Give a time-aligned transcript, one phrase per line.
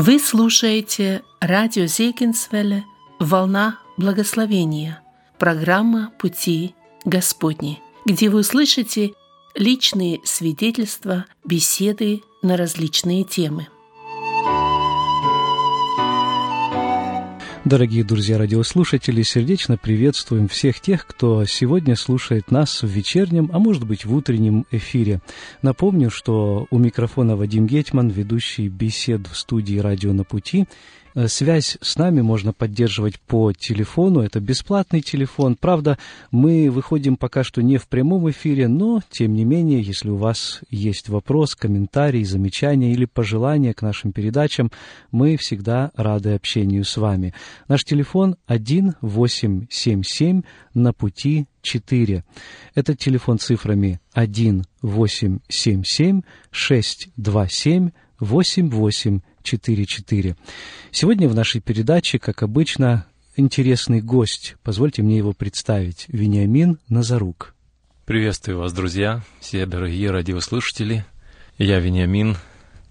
[0.00, 2.84] Вы слушаете радио Зейкинсвелле.
[3.18, 5.02] «Волна благословения»,
[5.40, 9.14] программа «Пути Господни», где вы услышите
[9.56, 13.66] личные свидетельства, беседы на различные темы–
[17.68, 23.86] Дорогие друзья радиослушатели, сердечно приветствуем всех тех, кто сегодня слушает нас в вечернем, а может
[23.86, 25.20] быть в утреннем эфире.
[25.60, 30.64] Напомню, что у микрофона Вадим Гетман, ведущий бесед в студии «Радио на пути»,
[31.26, 35.56] связь с нами можно поддерживать по телефону, это бесплатный телефон.
[35.56, 35.96] Правда,
[36.30, 40.60] мы выходим пока что не в прямом эфире, но, тем не менее, если у вас
[40.70, 44.70] есть вопрос, комментарий, замечания или пожелания к нашим передачам,
[45.10, 47.34] мы всегда рады общению с вами.
[47.66, 50.42] Наш телефон 1877
[50.74, 52.22] на пути 4.
[52.74, 60.36] Это телефон цифрами 1877 627 88 44.
[60.90, 64.56] Сегодня в нашей передаче, как обычно, интересный гость.
[64.62, 66.06] Позвольте мне его представить.
[66.08, 67.54] Вениамин Назарук.
[68.04, 71.04] Приветствую вас, друзья, все дорогие радиослушатели.
[71.58, 72.36] Я Вениамин,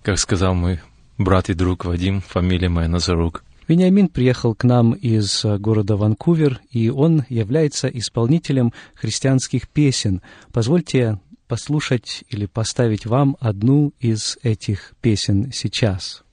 [0.03, 0.79] как сказал мой
[1.17, 3.43] брат и друг Вадим, фамилия моя Назарук.
[3.67, 10.21] Вениамин приехал к нам из города Ванкувер, и он является исполнителем христианских песен.
[10.53, 16.23] Позвольте послушать или поставить вам одну из этих песен сейчас.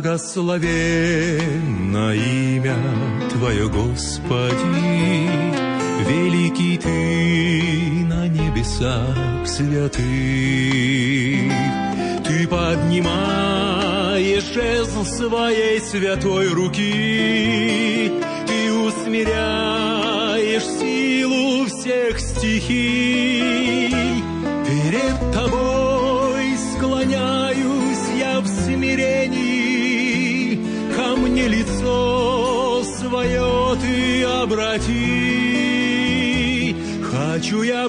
[0.00, 2.76] Благословенно имя
[3.32, 5.28] Твое, Господи,
[6.08, 10.04] Великий Ты на небесах святых.
[12.24, 18.12] Ты поднимаешь жезл своей святой руки,
[18.46, 23.37] Ты усмиряешь силу всех стихий.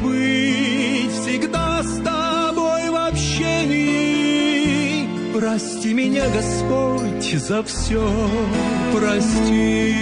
[0.01, 4.29] Быть всегда с тобой в общении.
[5.37, 8.11] Прости меня, Господь, за все,
[8.93, 9.95] прости.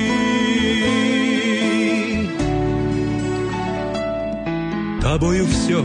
[5.01, 5.83] Тобою все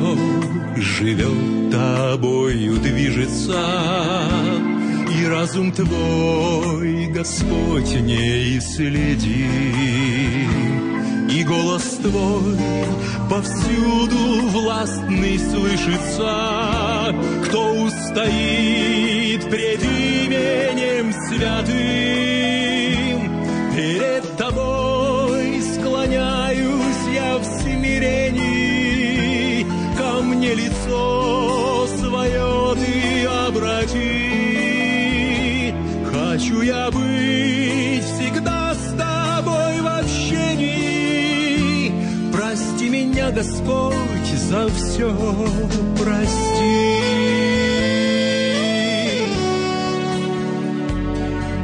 [0.77, 3.61] живет, тобою движется,
[5.19, 10.13] И разум твой, Господь, не исследим
[11.33, 12.59] и голос твой
[13.29, 17.15] повсюду властный слышится.
[17.45, 21.73] Кто устоит пред именем святым?
[23.75, 29.67] Перед тобой склоняюсь я в смирении,
[29.97, 34.53] ко мне лицо свое ты обрати.
[36.13, 37.22] Хочу я быть
[43.43, 45.13] Господь, за все
[45.99, 46.93] прости.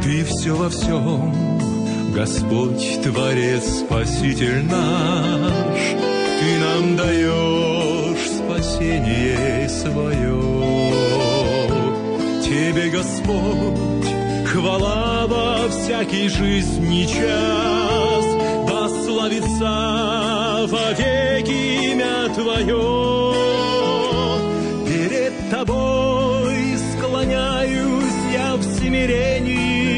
[0.03, 1.33] Ты все во всем,
[2.13, 5.79] Господь, Творец, Спаситель наш,
[6.41, 10.43] Ты нам даешь спасение свое.
[12.43, 14.09] Тебе, Господь,
[14.53, 18.25] хвала во всякий жизни час,
[18.67, 20.08] да славится
[20.71, 23.35] вовеки имя Твое.
[24.87, 26.57] Перед Тобой
[26.93, 29.97] склоняюсь я в смирении,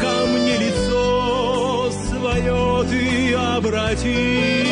[0.00, 4.66] ко мне лицо свое Ты обрати.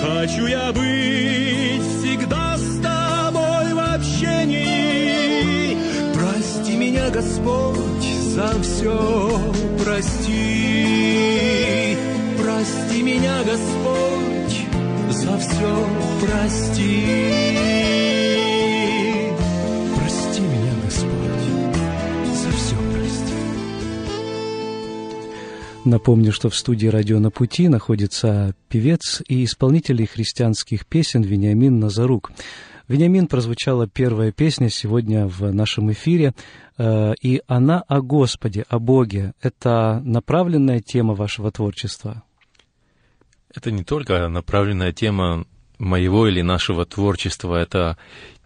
[0.00, 5.76] Хочу я быть всегда с Тобой в общении.
[6.14, 9.54] Прости меня, Господь, за все
[9.84, 10.23] прости
[13.04, 14.66] меня, Господь,
[15.10, 15.88] за все
[16.22, 17.04] прости.
[19.94, 21.46] Прости меня, Господь,
[22.34, 23.34] за все прости.
[25.84, 32.32] Напомню, что в студии «Радио на пути» находится певец и исполнитель христианских песен Вениамин Назарук.
[32.88, 36.32] Вениамин прозвучала первая песня сегодня в нашем эфире,
[36.78, 39.34] э, и она о Господе, о Боге.
[39.42, 42.22] Это направленная тема вашего творчества–
[43.54, 45.46] Это не только направленная тема
[45.78, 47.96] моего или нашего творчества, это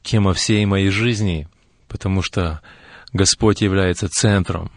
[0.03, 1.49] тема всей моей жизни,
[1.89, 2.61] потому что
[3.13, 4.71] Господь является центром,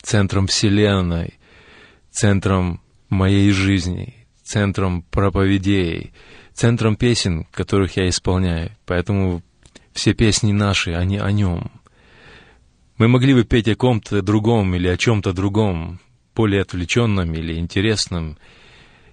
[0.00, 1.34] центром Вселенной,
[2.10, 2.80] центром
[3.10, 6.12] моей жизни, центром проповедей,
[6.54, 8.70] центром песен, которых я исполняю.
[8.86, 9.42] Поэтому
[9.92, 11.70] все песни наши, они о нем.
[12.96, 16.00] Мы могли бы петь о ком-то другом или о чем-то другом,
[16.34, 18.38] более отвлеченном или интересном,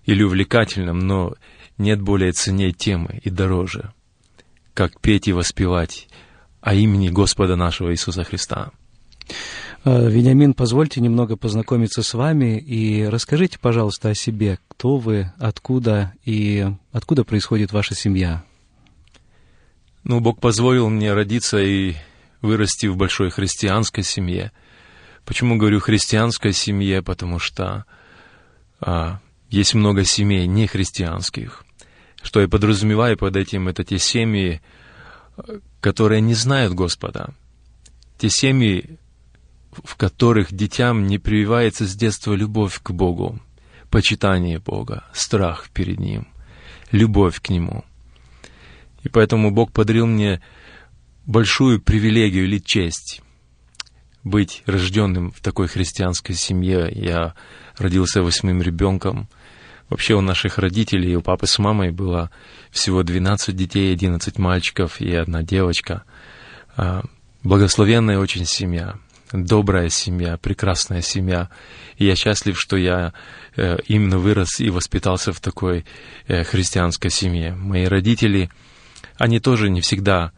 [0.05, 1.33] или увлекательном, но
[1.77, 3.93] нет более ценней темы и дороже,
[4.73, 6.07] как петь и воспевать
[6.61, 8.71] о имени Господа нашего Иисуса Христа.
[9.85, 14.59] А, Вениамин, позвольте немного познакомиться с вами и расскажите, пожалуйста, о себе.
[14.69, 18.43] Кто вы, откуда и откуда происходит ваша семья?
[20.03, 21.95] Ну, Бог позволил мне родиться и
[22.41, 24.51] вырасти в большой христианской семье.
[25.25, 27.01] Почему говорю христианской семье?
[27.01, 27.85] Потому что
[28.79, 29.19] а,
[29.53, 31.63] есть много семей нехристианских.
[32.23, 34.61] Что я подразумеваю под этим, это те семьи,
[35.79, 37.35] которые не знают Господа.
[38.17, 38.97] Те семьи,
[39.71, 43.39] в которых детям не прививается с детства любовь к Богу,
[43.91, 46.27] почитание Бога, страх перед Ним,
[46.91, 47.85] любовь к Нему.
[49.03, 50.41] И поэтому Бог подарил мне
[51.27, 53.21] большую привилегию или честь
[54.23, 56.89] быть рожденным в такой христианской семье.
[56.91, 57.35] Я
[57.77, 59.29] родился восьмым ребенком.
[59.93, 62.31] Вообще у наших родителей, у папы с мамой было
[62.71, 66.03] всего 12 детей, 11 мальчиков и одна девочка.
[66.75, 67.03] А,
[67.43, 68.95] благословенная очень семья,
[69.31, 71.51] добрая семья, прекрасная семья.
[71.97, 73.13] И я счастлив, что я
[73.55, 75.85] э, именно вырос и воспитался в такой
[76.25, 77.53] э, христианской семье.
[77.53, 78.49] Мои родители,
[79.19, 80.31] они тоже не всегда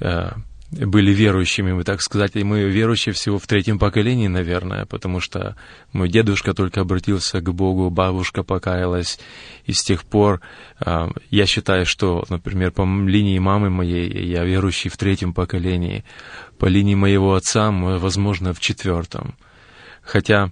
[0.00, 0.32] Э,
[0.84, 5.56] были верующими, мы так сказать, и мы верующие всего в третьем поколении, наверное, потому что
[5.92, 9.18] мой дедушка только обратился к Богу, бабушка покаялась,
[9.64, 10.40] и с тех пор
[10.84, 16.04] э, я считаю, что, например, по линии мамы моей я верующий в третьем поколении,
[16.58, 19.34] по линии моего отца, возможно, в четвертом.
[20.02, 20.50] Хотя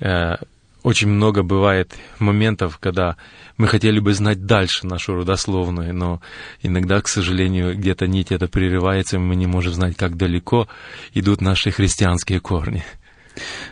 [0.00, 0.36] э,
[0.84, 3.16] очень много бывает моментов, когда
[3.56, 6.20] мы хотели бы знать дальше нашу родословную, но
[6.62, 10.68] иногда, к сожалению, где-то нить это прерывается, и мы не можем знать, как далеко
[11.14, 12.84] идут наши христианские корни.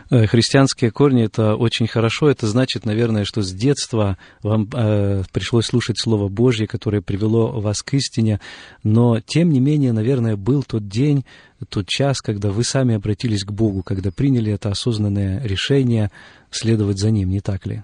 [0.09, 2.29] Э, христианские корни это очень хорошо.
[2.29, 7.81] Это значит, наверное, что с детства вам э, пришлось слушать Слово Божье, которое привело вас
[7.81, 8.39] к истине.
[8.83, 11.25] Но, тем не менее, наверное, был тот день,
[11.69, 16.11] тот час, когда вы сами обратились к Богу, когда приняли это осознанное решение
[16.55, 17.83] следовать за Ним, не так ли?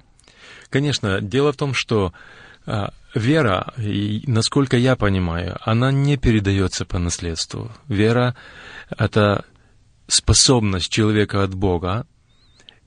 [0.69, 1.21] Конечно.
[1.21, 2.13] Дело в том, что
[2.65, 7.71] э, вера, насколько я понимаю, она не передается по наследству.
[7.87, 8.35] Вера—
[8.97, 9.45] это
[10.07, 12.05] способность человека от Бога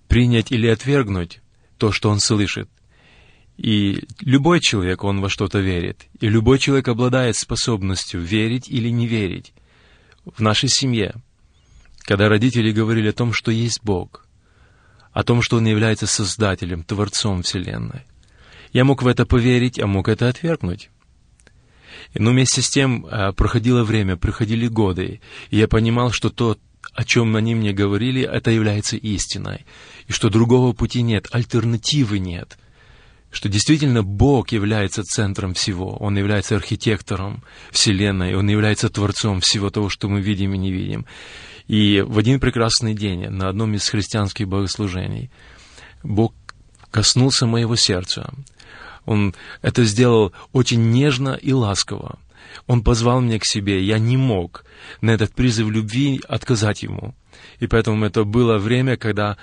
[0.09, 1.41] принять или отвергнуть
[1.79, 2.69] то, что он слышит.
[3.57, 6.07] И любой человек, он во что-то верит.
[6.21, 9.53] И любой человек обладает способностью верить или не верить.
[10.25, 11.15] В нашей семье,
[12.01, 14.27] когда родители говорили о том, что есть Бог,
[15.13, 18.03] о том, что Он является Создателем, Творцом Вселенной,
[18.73, 20.91] я мог в это поверить, а мог это отвергнуть.
[22.15, 26.59] Но вместе с тем а, проходило время, проходили годы, и я понимал, что то,
[26.95, 29.65] о чем они мне говорили, это является истиной.
[30.07, 32.59] И что другого пути нет, альтернативы нет.
[33.33, 35.97] Что действительно Бог является центром всего.
[35.97, 38.35] Он является архитектором Вселенной.
[38.35, 41.07] Он является творцом всего того, что мы видим и не видим.
[41.67, 45.31] И в один прекрасный день на одном из христианских богослужений
[46.03, 46.35] Бог
[46.91, 48.35] коснулся моего сердца.
[49.07, 52.19] Он это сделал очень нежно и ласково.
[52.67, 54.67] Он позвал меня к себе, я не мог
[55.01, 57.15] на этот призыв любви отказать ему.
[57.61, 59.39] И поэтому это было время, когда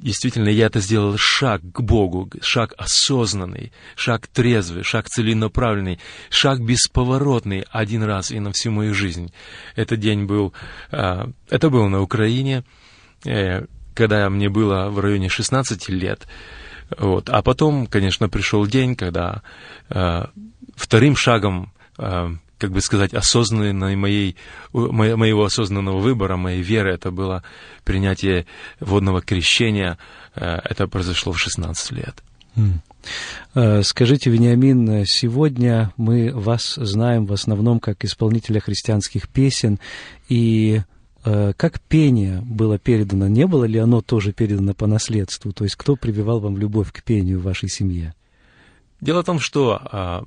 [0.00, 7.64] действительно я это сделал шаг к Богу, шаг осознанный, шаг трезвый, шаг целенаправленный, шаг бесповоротный
[7.70, 9.32] один раз и на всю мою жизнь.
[9.76, 10.52] Этот день был,
[10.90, 12.64] а, это был на Украине,
[13.24, 16.26] э, когда мне было в районе 16 лет.
[16.98, 17.28] Вот.
[17.28, 19.42] А потом, конечно, пришел день, когда
[19.88, 20.30] а,
[20.74, 24.36] вторым шагом а, как бы сказать, осознанной моей,
[24.72, 27.42] моего осознанного выбора, моей веры, это было
[27.84, 28.46] принятие
[28.78, 29.98] водного крещения.
[30.36, 32.22] Э, это произошло в 16 лет.
[33.54, 39.80] Э, скажите, Вениамин, сегодня мы вас знаем в основном как исполнителя христианских песен,
[40.28, 40.82] и
[41.24, 45.52] э, как пение было передано, не было ли оно тоже передано по наследству?
[45.52, 48.14] То есть кто прививал вам любовь к пению в вашей семье?
[49.00, 50.24] Дело в том, что а,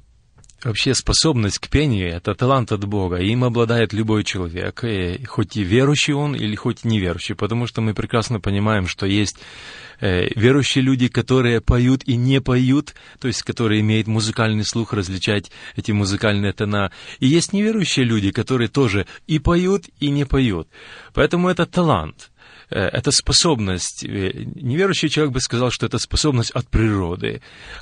[0.63, 3.17] вообще способность к пению— это талант от Бога.
[3.17, 7.81] Им обладает любой человек, и хоть и верующий он, или хоть и неверующий, потому что
[7.81, 9.37] мы прекрасно понимаем, что есть
[9.99, 15.51] э, верующие люди, которые поют и не поют, то есть которые имеют музыкальный слух, различать
[15.75, 16.91] эти музыкальные тона.
[17.19, 20.67] И есть неверующие люди, которые тоже и поют, и не поют.
[21.13, 22.31] Поэтому это талант—
[22.79, 27.41] это способность, э, неверующий человек бы сказал, что это способность от природы.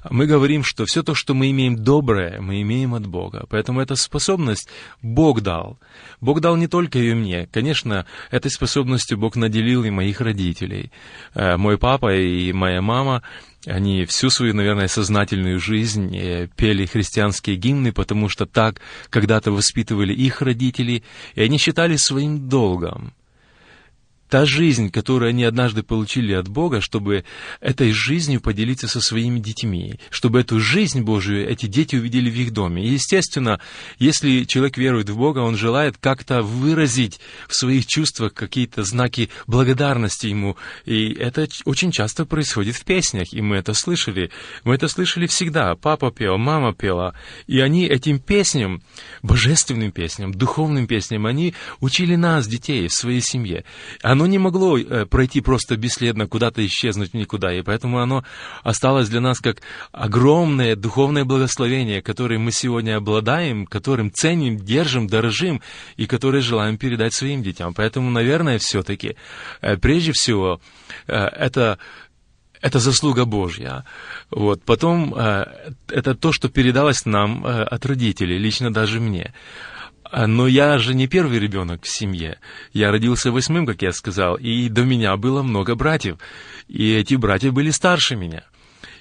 [0.09, 3.45] Мы говорим, что все то, что мы имеем доброе, мы имеем от Бога.
[3.49, 4.67] Поэтому эта способность
[5.01, 5.79] Бог дал.
[6.19, 7.47] Бог дал не только ее мне.
[7.47, 10.91] Конечно, этой способностью Бог наделил и моих родителей.
[11.33, 13.23] Э, мой папа и моя мама,
[13.65, 18.81] они всю свою, наверное, сознательную жизнь пели христианские гимны, потому что так
[19.11, 21.03] когда-то воспитывали их родители,
[21.35, 23.13] и они считали своим долгом
[24.31, 27.25] та жизнь, которую они однажды получили от Бога, чтобы
[27.59, 32.53] этой жизнью поделиться со своими детьми, чтобы эту жизнь Божию эти дети увидели в их
[32.53, 32.81] доме.
[32.81, 33.59] И, естественно,
[33.99, 37.19] если человек верует в Бога, он желает как-то выразить
[37.49, 40.55] в своих чувствах какие-то знаки благодарности Ему.
[40.85, 44.31] И это очень часто происходит в песнях, и мы это слышали.
[44.63, 45.75] Мы это слышали всегда.
[45.75, 47.15] Папа пел, мама пела.
[47.47, 48.81] И они этим песням,
[49.23, 53.65] божественным песням, духовным песням, они учили нас, детей, в своей семье.
[54.01, 58.23] Оно оно не могло э, пройти просто бесследно, куда-то исчезнуть никуда, и поэтому оно
[58.63, 59.61] осталось для нас как
[59.91, 65.61] огромное духовное благословение, которое мы сегодня обладаем, которым ценим, держим, дорожим,
[65.97, 67.73] и которое желаем передать своим детям.
[67.73, 69.15] Поэтому, наверное, все-таки,
[69.61, 70.61] э, прежде всего,
[71.07, 71.79] э, это
[72.61, 73.85] это заслуга Божья.
[74.29, 74.61] Вот.
[74.63, 79.33] Потом это то, что передалось нам от родителей, лично даже мне.
[80.11, 82.37] А, но я же не первый ребенок в семье.
[82.73, 86.17] Я родился восьмым, как я сказал, и до меня было много братьев.
[86.67, 88.43] И эти братья были старше меня.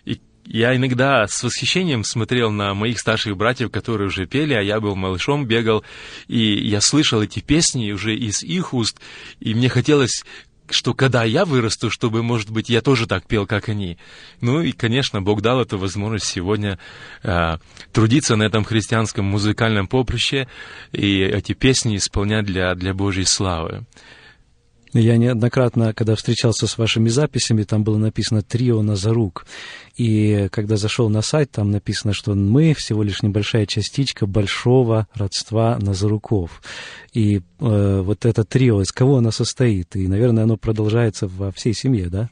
[0.05, 4.79] И я иногда с восхищением смотрел на моих старших братьев, которые уже пели, а я
[4.79, 5.85] был малышом, бегал,
[6.29, 9.01] и я слышал эти песни уже из их уст,
[9.41, 10.25] и мне хотелось
[10.73, 13.99] что когда я вырасту, чтобы, может быть, я тоже так пел, как они.
[14.41, 16.79] Ну и, конечно, Бог дал эту возможность сегодня
[17.23, 17.59] э,
[17.93, 20.49] трудиться на этом христианском музыкальном поприще
[20.93, 23.85] и эти песни исполнять для, для Божьей славы.
[24.93, 29.47] Я неоднократно, когда встречался с вашими записями, там было написано «Трио Назарук».
[29.97, 35.79] И когда зашел на сайт, там написано, что мы всего лишь небольшая частичка большого родства
[35.81, 36.61] Назаруков.
[37.13, 37.41] И э,
[38.03, 39.95] вот это трио, из кого оно состоит?
[39.95, 42.29] И, наверное, оно продолжается во всей семье, да?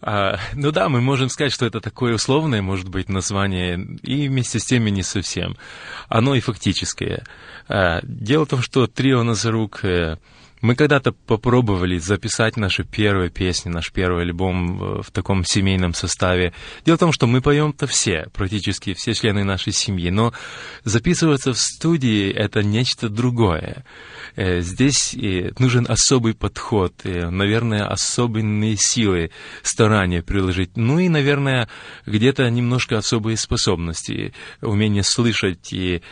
[0.00, 4.60] А, ну да, мы можем сказать, что это такое условное, может быть, название, и вместе
[4.60, 5.56] с тем и не совсем.
[6.08, 7.24] Оно и фактическое.
[7.66, 9.84] А, дело в том, что трио Назарук...
[9.84, 10.18] Э,
[10.60, 16.52] мы когда-то попробовали записать наши первые песни, наш первый альбом в таком семейном составе.
[16.84, 20.32] Дело в том, что мы поем-то все, практически все члены нашей семьи, но
[20.84, 23.84] записываться в студии— это нечто другое.
[24.36, 29.30] Э, здесь э, нужен особый подход, э, наверное, особенные силы,
[29.62, 30.76] старания приложить.
[30.76, 31.68] Ну и, наверное,
[32.06, 36.02] где-то немножко особые способности, умение слышать и,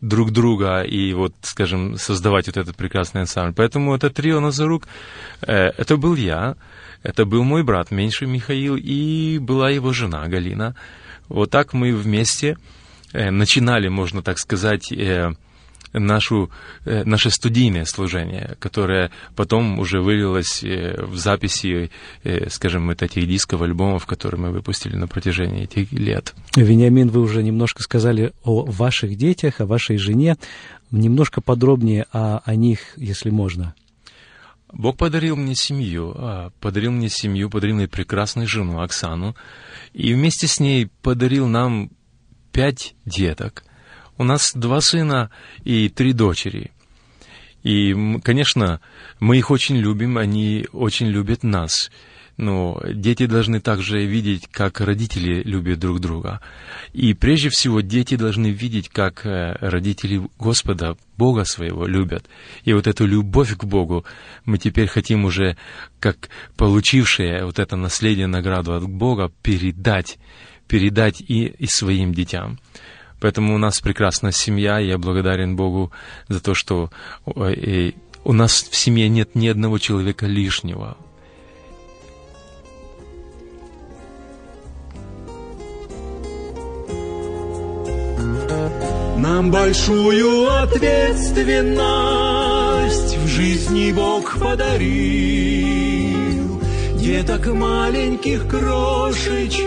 [0.00, 3.53] друг друга и вот, скажем, создавать вот этот прекрасный ансамбль.
[3.54, 4.88] Поэтому это трио Назарук,
[5.40, 6.56] это был я,
[7.02, 10.74] это был мой брат меньший Михаил и была его жена Галина.
[11.28, 12.56] Вот так мы вместе
[13.12, 14.92] начинали, можно так сказать,
[16.00, 16.50] нашу,
[16.84, 21.90] э, наше студийное служение, которое потом уже вылилось э, в записи,
[22.24, 26.34] э, скажем, вот этих дисков, альбомов, которые мы выпустили на протяжении этих лет.
[26.56, 30.36] Вениамин, вы уже немножко сказали о ваших детях, о вашей жене.
[30.90, 33.74] Немножко подробнее о, о них, если можно.
[34.72, 39.36] Бог подарил мне семью, а, подарил мне семью, подарил мне прекрасную жену Оксану,
[39.92, 41.90] и вместе с ней подарил нам
[42.52, 43.64] пять деток–
[44.16, 45.30] у нас два сына
[45.64, 46.70] и три дочери.
[47.62, 48.80] И, конечно,
[49.20, 51.90] мы их очень любим, они очень любят нас.
[52.36, 56.40] Но дети должны также видеть, как родители любят друг друга.
[56.92, 62.26] И прежде всего дети должны видеть, как э, родители Господа, Бога своего любят.
[62.64, 64.04] И вот эту любовь к Богу
[64.44, 65.56] мы теперь хотим уже,
[66.00, 70.18] как получившие вот это наследие, награду от Бога, передать,
[70.66, 72.58] передать и, и своим детям.
[73.20, 75.92] Поэтому у нас прекрасная семья, и я благодарен Богу
[76.28, 76.90] за то, что
[77.36, 77.92] э,
[78.24, 80.96] у нас в семье нет ни одного человека лишнего.
[89.24, 95.40] Нам большую ответственность в жизни Бог подарил.
[96.96, 99.64] Деток маленьких крошечек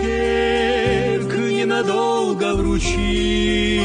[1.36, 3.82] ненадолго вручил.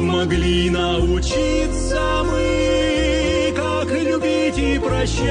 [0.00, 5.26] могли научиться мы, как любить и прощать,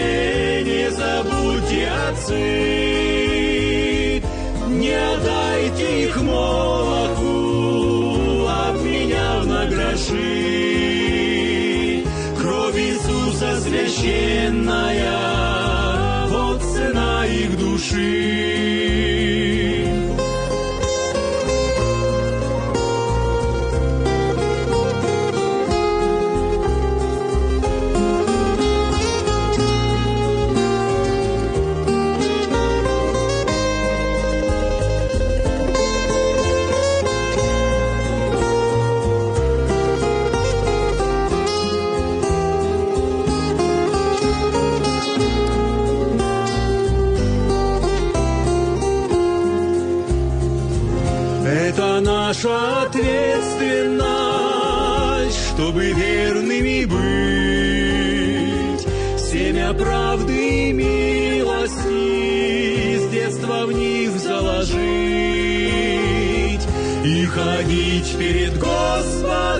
[67.29, 69.59] Ходить перед Господом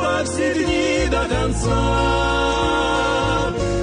[0.00, 1.68] во все дни до конца,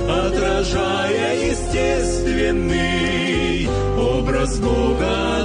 [0.09, 5.36] отражая естественный образ Бога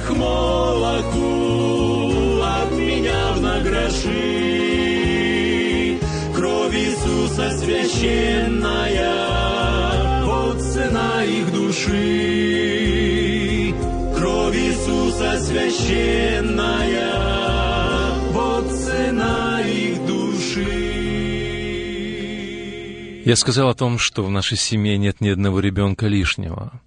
[0.00, 1.22] их молоку,
[2.42, 4.08] обменяв на гроши.
[6.34, 9.14] Кровь Иисуса священная,
[10.24, 12.94] вот цена их души.
[14.16, 17.12] Кровь Иисуса священная,
[18.32, 20.80] вот цена их души.
[23.24, 26.80] Я сказал о том, что в нашей семье нет ни одного ребенка лишнего.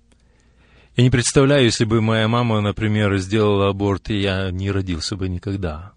[0.96, 5.28] Я не представляю, если бы моя мама, например, сделала аборт, и я не родился бы
[5.28, 5.94] никогда.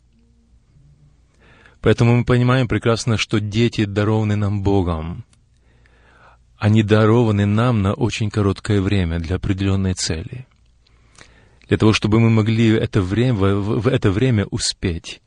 [1.82, 5.24] Поэтому мы понимаем прекрасно, что дети дарованы нам Богом.
[6.58, 10.46] они дарованы нам на очень короткое время для определенной цели.
[11.68, 15.20] Для того, чтобы мы могли это время, в, это время успеть.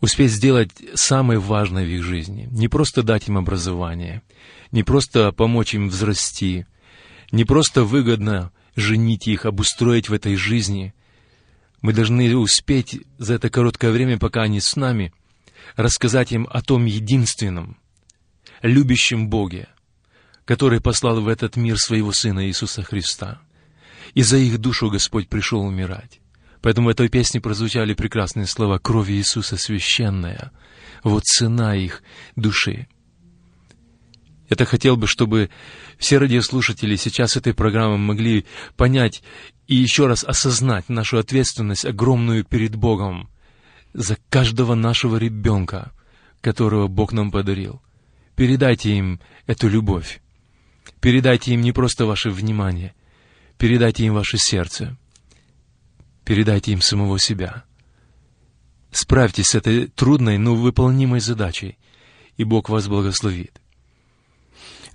[0.00, 2.48] Успеть сделать самое важное в их жизни.
[2.52, 4.22] Не просто дать им образование,
[4.70, 6.66] не просто помочь им взрасти,
[7.32, 10.94] не просто выгодно женить их, обустроить в этой жизни.
[11.80, 15.12] Мы должны успеть за это короткое время, пока они с нами,
[15.76, 17.76] рассказать им о том единственном,
[18.62, 19.68] любящем Боге,
[20.44, 23.40] который послал в этот мир своего Сына Иисуса Христа.
[24.14, 26.20] И за их душу Господь пришел умирать.
[26.60, 30.50] Поэтому в этой песне прозвучали прекрасные слова «Кровь Иисуса священная».
[31.02, 32.02] Вот цена их
[32.36, 32.88] души.
[34.60, 35.50] Я хотел бы, чтобы
[35.98, 39.22] все радиослушатели сейчас этой программы могли понять
[39.66, 43.28] и еще раз осознать нашу ответственность огромную перед Богом
[43.92, 45.92] за каждого нашего ребенка,
[46.40, 47.80] которого Бог нам подарил.
[48.36, 50.20] Передайте им эту любовь.
[51.00, 52.94] Передайте им не просто ваше внимание,
[53.58, 54.96] передайте им ваше сердце.
[56.24, 57.64] Передайте им самого себя.
[58.90, 61.76] Справьтесь с этой трудной, но выполнимой задачей,
[62.36, 63.60] и Бог вас благословит.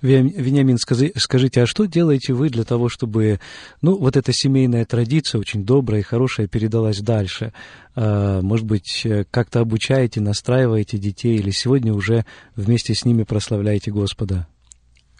[0.02, 3.40] Вениамин, скажите, а что делаете вы для того, чтобы,
[3.82, 7.52] ну, вот эта семейная традиция, очень добрая и хорошая, передалась дальше?
[7.94, 12.24] А, может быть, как-то обучаете, настраиваете детей, или сегодня уже
[12.56, 14.46] вместе с ними прославляете Господа?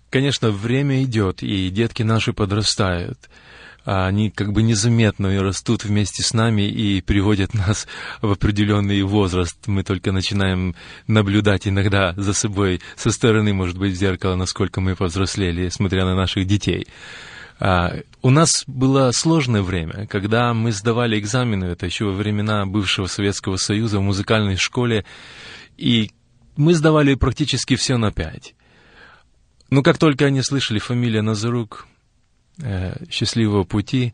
[0.08, 3.28] Конечно, время идет, и детки наши подрастают.
[3.84, 7.86] А они как бы незаметно растут вместе с нами и приводят нас
[8.20, 9.56] в определенный возраст.
[9.66, 10.74] Мы только начинаем
[11.06, 16.14] наблюдать иногда за собой со стороны, может быть, в зеркало, насколько мы повзрослели, смотря на
[16.14, 16.86] наших детей.
[17.58, 23.06] А, у нас было сложное время, когда мы сдавали экзамены, это еще во времена бывшего
[23.06, 25.04] Советского Союза в музыкальной школе,
[25.76, 26.10] и
[26.56, 28.54] мы сдавали практически все на пять.
[29.68, 31.86] Но как только они слышали фамилия Назарук,
[33.10, 34.12] счастливого пути,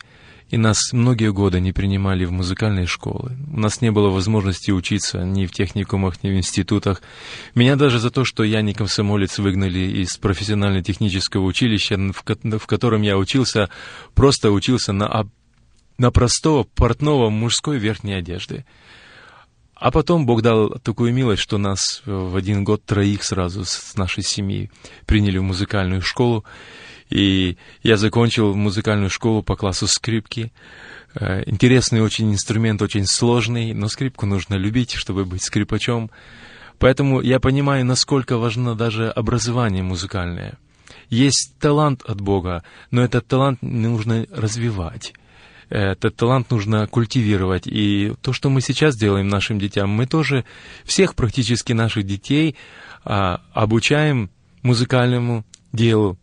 [0.48, 3.36] и нас многие годы не принимали в музыкальные школы.
[3.52, 7.02] У нас не было возможности учиться ни в техникумах, ни в институтах.
[7.56, 13.18] Меня даже за то, что я не комсомолец, выгнали из профессионально-технического училища, в котором я
[13.18, 13.70] учился,
[14.14, 15.28] просто учился на,
[15.98, 18.64] на простого портного мужской верхней одежды.
[19.74, 24.22] А потом Бог дал такую милость, что нас в один год троих сразу с нашей
[24.22, 24.70] семьи
[25.04, 26.44] приняли в музыкальную школу.
[27.10, 30.52] И я закончил музыкальную школу по классу скрипки.
[31.14, 36.10] Э, интересный очень инструмент, очень сложный, но скрипку нужно любить, чтобы быть скрипачом.
[36.78, 40.58] Поэтому я понимаю, насколько важно даже образование музыкальное.
[41.08, 45.14] Есть талант от Бога, но этот талант нужно развивать.
[45.68, 47.66] Этот талант нужно культивировать.
[47.66, 50.44] И то, что мы сейчас делаем нашим детям, мы тоже
[50.84, 52.56] всех практически наших детей
[53.04, 54.30] а, обучаем
[54.62, 56.18] музыкальному делу,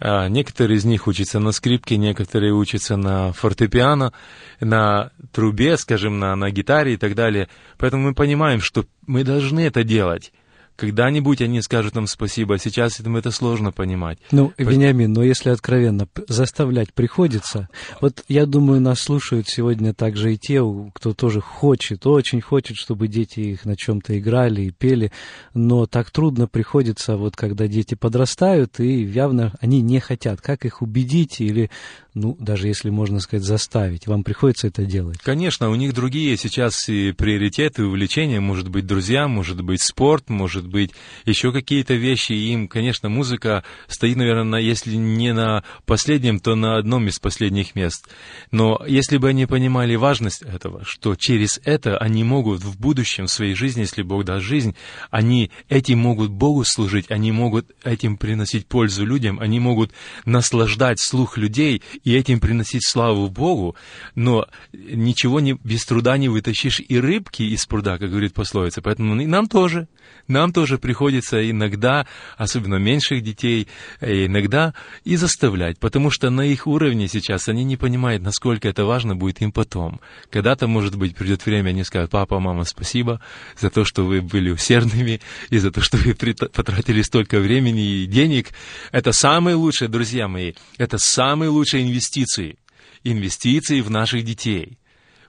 [0.00, 4.12] некоторые из них учатся на скрипке, некоторые учатся на фортепиано,
[4.60, 7.48] на трубе, скажем, на, на гитаре и так далее.
[7.78, 10.32] Поэтому мы понимаем, что мы должны это делать.
[10.76, 14.18] Когда-нибудь они скажут нам спасибо, а сейчас им это сложно понимать.
[14.30, 17.68] Ну, Вениамин, но если откровенно, заставлять приходится.
[18.00, 20.62] Вот я думаю, нас слушают сегодня также и те,
[20.94, 25.12] кто тоже хочет, очень хочет, чтобы дети их на чем-то играли и пели,
[25.54, 30.40] но так трудно приходится, вот когда дети подрастают, и явно они не хотят.
[30.40, 31.70] Как их убедить или
[32.14, 34.06] ну, даже если можно сказать, заставить.
[34.06, 35.18] Вам приходится это делать?
[35.18, 38.40] Конечно, у них другие сейчас и приоритеты, увлечения.
[38.40, 40.92] Может быть, друзья, может быть, спорт, может быть,
[41.24, 42.32] еще какие-то вещи.
[42.32, 47.74] И им, конечно, музыка стоит, наверное, если не на последнем, то на одном из последних
[47.74, 48.08] мест.
[48.50, 53.30] Но если бы они понимали важность этого, что через это они могут в будущем в
[53.30, 54.74] своей жизни, если Бог даст жизнь,
[55.10, 59.92] они этим могут Богу служить, они могут этим приносить пользу людям, они могут
[60.24, 63.76] наслаждать слух людей и этим приносить славу Богу,
[64.14, 68.82] но ничего не, без труда не вытащишь и рыбки из пруда, как говорит пословица.
[68.82, 69.88] Поэтому нам тоже,
[70.28, 73.68] нам тоже приходится иногда, особенно меньших детей,
[74.00, 78.84] э, иногда и заставлять, потому что на их уровне сейчас они не понимают, насколько это
[78.84, 80.00] важно будет им потом.
[80.30, 83.20] Когда-то, может быть, придет время, они скажут, папа, мама, спасибо
[83.58, 88.06] за то, что вы были усердными и за то, что вы потратили столько времени и
[88.06, 88.48] денег.
[88.92, 92.56] Это самое лучшее, друзья мои, это самый лучший инвестиции.
[93.02, 94.79] Инвестиции в наших детей.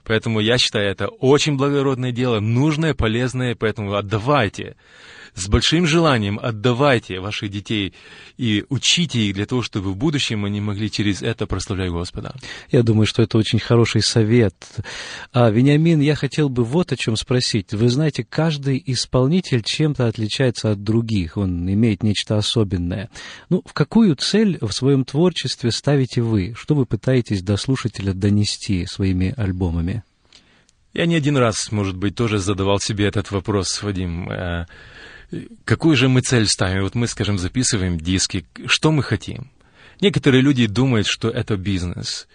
[0.04, 4.76] Поэтому я считаю, это очень благородное дело, нужное, полезное, поэтому отдавайте
[5.34, 7.94] с большим желанием отдавайте ваших детей
[8.36, 12.34] и учите их для того, чтобы в будущем они могли через это прославлять Господа.
[12.70, 14.54] Я думаю, что это очень хороший совет.
[15.32, 17.72] А, Вениамин, я хотел бы вот о чем спросить.
[17.72, 23.08] Вы знаете, каждый исполнитель чем-то отличается от других, он имеет нечто особенное.
[23.48, 26.54] Ну, в какую цель в своем творчестве ставите вы?
[26.56, 30.02] Что вы пытаетесь до слушателя донести своими альбомами?
[30.92, 34.28] Я не один раз, может быть, тоже задавал себе этот вопрос, Вадим.
[35.64, 36.82] Какую же мы цель ставим?
[36.82, 38.44] Вот мы, скажем, записываем диски.
[38.66, 39.50] Что мы хотим?
[40.00, 42.26] Некоторые люди думают, что это бизнес.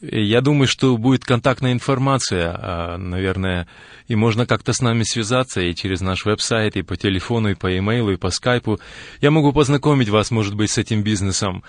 [0.00, 3.68] Я думаю, что будет контактная информация, а, наверное,
[4.08, 7.76] и можно как-то с нами связаться и через наш веб-сайт, и по телефону, и по
[7.78, 8.80] имейлу, и по скайпу.
[9.20, 11.62] Я могу познакомить вас, может быть, с этим бизнесом.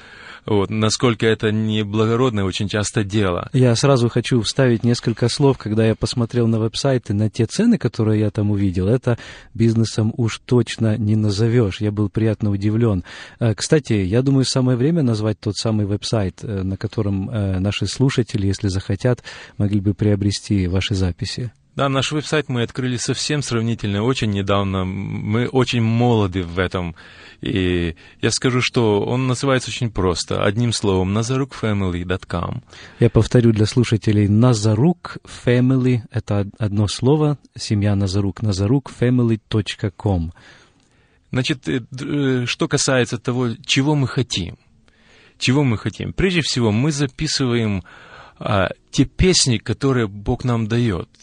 [0.46, 3.50] Вот, насколько это неблагородное очень часто дело.
[3.54, 7.78] Я сразу хочу вставить несколько слов, когда я посмотрел на веб-сайт и на те цены,
[7.78, 8.88] которые я там увидел.
[8.88, 9.20] Это
[9.54, 11.82] бизнесом уж точно не назовешь.
[11.82, 13.04] Я был приятно удивлен.
[13.40, 17.86] Э, кстати, я думаю, самое время назвать тот самый веб-сайт, э, на котором э, наши
[17.86, 19.24] слушатели, если захотят,
[19.58, 21.52] могли бы приобрести ваши записи.
[21.74, 24.84] Да, наш веб-сайт мы открыли совсем сравнительно очень недавно.
[24.84, 26.96] Мы очень молоды в этом.
[27.40, 30.44] И я скажу, что он называется очень просто.
[30.44, 32.62] Одним словом, nazarukfamily.com.
[33.00, 34.28] Я повторю для слушателей.
[34.28, 37.38] Назарук Family— это одно слово.
[37.58, 38.42] Семья Назарук.
[38.42, 40.34] nazarukfamily.com.
[41.32, 44.58] Значит, э, э, что касается того, чего мы хотим.
[45.38, 46.12] Чего мы хотим?
[46.12, 47.84] Прежде всего, мы записываем
[48.44, 51.08] а, те песни, которые Бог нам дает—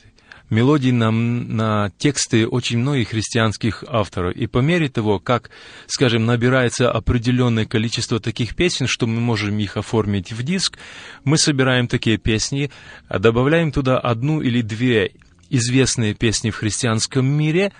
[0.50, 4.34] мелодий на, на тексты очень многих христианских авторов.
[4.34, 5.50] И по мере того, как,
[5.86, 10.78] скажем, набирается определенное количество таких песен, что мы можем их оформить в диск,
[11.24, 12.70] мы собираем такие песни,
[13.10, 15.12] добавляем туда одну или две
[15.50, 17.72] известные песни в христианском мире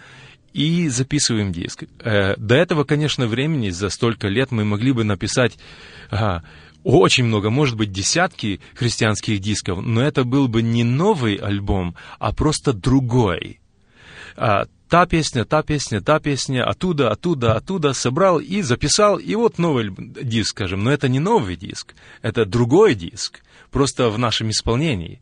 [0.52, 1.84] и записываем диск.
[2.00, 5.58] Э, до этого, конечно, времени, за столько лет мы могли бы написать
[6.96, 12.32] очень много, может быть, десятки христианских дисков, но это был бы не новый альбом, а
[12.32, 13.60] просто другой.
[14.36, 19.58] А, та песня, та песня, та песня, оттуда, оттуда, оттуда собрал и записал, и вот
[19.58, 20.82] новый диск, скажем.
[20.82, 25.20] Но это не новый диск, это другой диск, просто в нашем исполнении.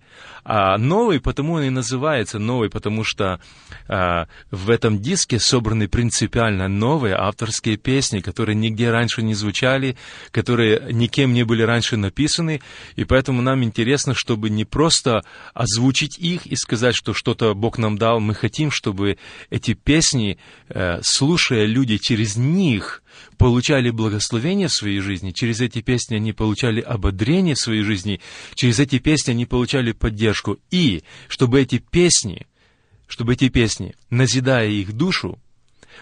[0.48, 3.40] А новый, потому он и называется новый, потому что
[3.88, 9.96] а, в этом диске собраны принципиально новые авторские песни, которые нигде раньше не звучали,
[10.30, 12.60] которые никем не были раньше написаны,
[12.94, 17.98] и поэтому нам интересно, чтобы не просто озвучить их и сказать, что что-то Бог нам
[17.98, 19.18] дал, мы хотим, чтобы
[19.50, 23.02] эти песни, э, слушая люди через них,
[23.38, 28.20] получали благословение в своей жизни, через эти песни они получали ободрение в своей жизни,
[28.54, 30.58] через эти песни они получали поддержку.
[30.70, 32.46] И чтобы эти песни,
[33.06, 35.38] чтобы эти песни, назидая их душу,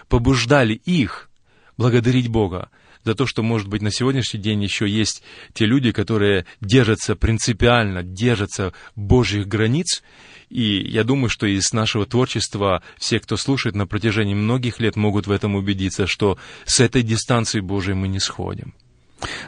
[0.07, 1.29] побуждали их
[1.77, 2.69] благодарить Бога
[3.03, 5.21] за то, что, может быть, на сегодняшний день еще есть
[5.53, 10.03] те люди, которые держатся принципиально, держатся Божьих границ,
[10.55, 15.27] и я думаю, что из нашего творчества все, кто слушает на протяжении многих лет, могут
[15.27, 18.73] в этом убедиться, что с этой дистанции Божией мы не сходим.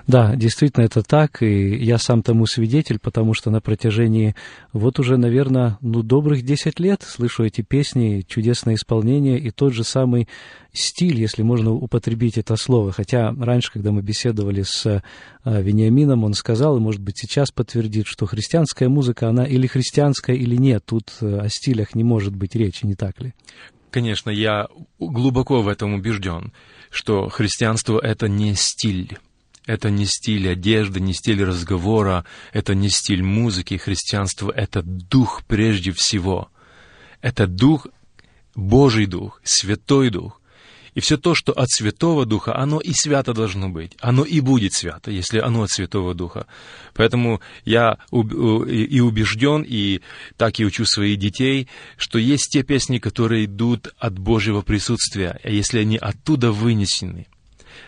[0.08, 4.36] Да, действительно это так, и я сам тому свидетель, потому что на протяжении
[4.71, 9.84] вот уже, наверное, ну, добрых десять лет слышу эти песни, чудесное исполнение и тот же
[9.84, 10.27] самый
[10.71, 12.91] стиль, если можно употребить это слово.
[12.91, 15.01] Хотя раньше, когда мы беседовали с э,
[15.43, 20.56] Вениамином, он сказал, и, может быть, сейчас подтвердит, что христианская музыка, она или христианская, или
[20.56, 20.84] нет.
[20.86, 23.34] Тут э, о стилях не может быть речи, не так ли?
[23.91, 24.67] Конечно, я
[24.99, 26.53] глубоко в этом убежден,
[26.91, 29.17] что христианство— это не стиль
[29.67, 33.75] это не стиль одежды, не стиль разговора, это не стиль музыки.
[33.77, 36.49] Христианство— это дух прежде всего.
[37.21, 37.86] Это дух,
[38.56, 40.41] Божий дух, Святой дух.
[40.95, 43.91] И все то, что от Святого Духа, оно и свято должно быть.
[43.99, 46.47] Оно и будет свято, если оно от Святого Духа.
[46.95, 50.01] Поэтому я и убежден, и
[50.38, 55.39] так и учу своих детей, что есть те песни, которые идут от Божьего присутствия.
[55.43, 57.27] А если они оттуда вынесены,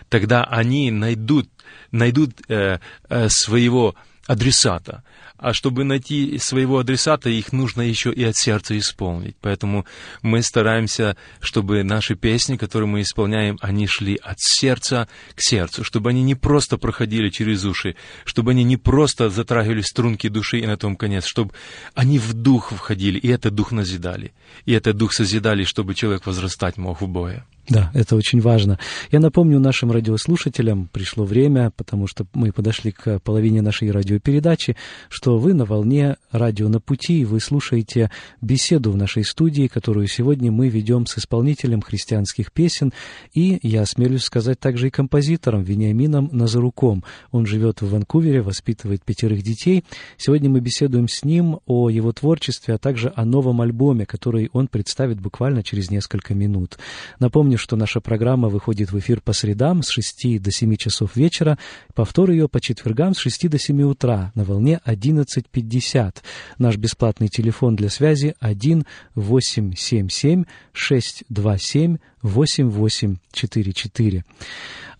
[0.08, 1.48] тогда они найдут
[1.92, 3.94] найдут э, э, своего
[4.26, 5.02] адресата.
[5.40, 9.36] А чтобы найти своего адресата, их нужно еще и от сердца исполнить.
[9.40, 9.86] Поэтому
[10.20, 16.10] мы стараемся, чтобы наши песни, которые мы исполняем, они шли от сердца к сердцу, чтобы
[16.10, 20.76] они не просто проходили через уши, чтобы они не просто затрагивали струнки души и на
[20.76, 21.54] том конец, чтобы
[21.94, 24.34] они в дух входили, и этот дух назидали,
[24.66, 27.44] и этот дух созидали, чтобы человек возрастать мог в Боге.
[27.70, 28.80] Да, это очень важно.
[29.12, 34.76] Я напомню нашим радиослушателям, пришло время, потому что мы подошли к половине нашей радиопередачи,
[35.08, 40.08] что вы на волне радио на пути, и вы слушаете беседу в нашей студии, которую
[40.08, 42.92] сегодня мы ведем с исполнителем христианских песен,
[43.34, 47.04] и, я осмелюсь сказать, также и композитором Вениамином Назаруком.
[47.30, 49.84] Он живет в Ванкувере, воспитывает пятерых детей.
[50.16, 54.66] Сегодня мы беседуем с ним о его творчестве, а также о новом альбоме, который он
[54.66, 56.76] представит буквально через несколько минут.
[57.20, 61.58] Напомню, что наша программа выходит в эфир по средам с 6 до 7 часов вечера,
[61.94, 66.16] повтор ее по четвергам с 6 до 7 утра на волне 11.50.
[66.58, 74.24] Наш бесплатный телефон для связи 1 877 627 8844.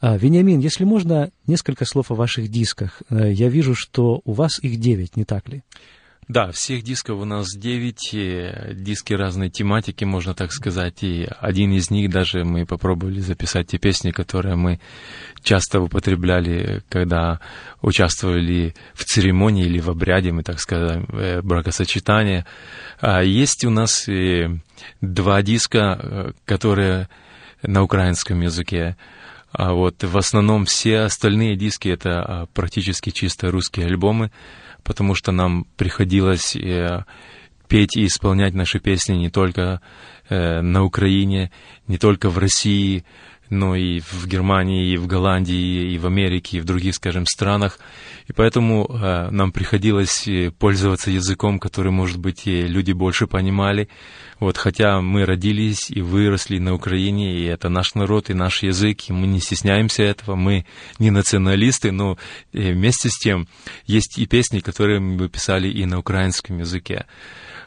[0.02, 3.02] Вениамин, если можно, несколько слов о ваших дисках.
[3.10, 5.62] Э, я вижу, что у вас их девять, не так ли?
[6.30, 11.90] Да, всех дисков у нас 9, диски разной тематики, можно так сказать, и один из
[11.90, 14.78] них даже мы попробовали записать те песни, которые мы
[15.42, 17.40] часто употребляли, когда
[17.82, 22.46] участвовали в церемонии или в обряде, мы так сказать, э, бракосочетания.
[23.00, 24.08] А есть у нас
[25.00, 27.08] два диска, э, которые
[27.64, 28.96] на украинском языке.
[29.50, 34.30] А вот в основном все остальные диски это а, практически чисто русские альбомы
[34.84, 37.04] потому что нам приходилось э,
[37.68, 39.80] петь и исполнять наши песни не только
[40.28, 41.50] э, на Украине,
[41.86, 43.04] не только в России,
[43.50, 47.78] но и в Германии, и в Голландии, и в Америке, и в других, скажем, странах.
[48.28, 53.88] И поэтому э, нам приходилось э, пользоваться языком, который, может быть, и люди больше понимали.
[54.38, 59.10] Вот, хотя мы родились и выросли на Украине, и это наш народ, и наш язык,
[59.10, 60.64] и мы не стесняемся этого, мы
[60.98, 62.18] не националисты, но
[62.52, 63.48] э, вместе с тем
[63.84, 67.06] есть и песни, которые мы писали и на украинском языке.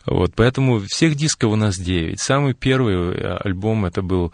[0.05, 2.21] Вот, поэтому всех дисков у нас девять.
[2.21, 4.33] Самый первый э, альбом это был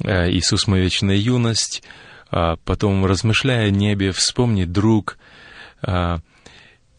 [0.00, 1.82] Иисус, моя вечная юность,
[2.30, 5.18] а потом «Размышляя о небе», «Вспомни, друг»,
[5.82, 6.18] а,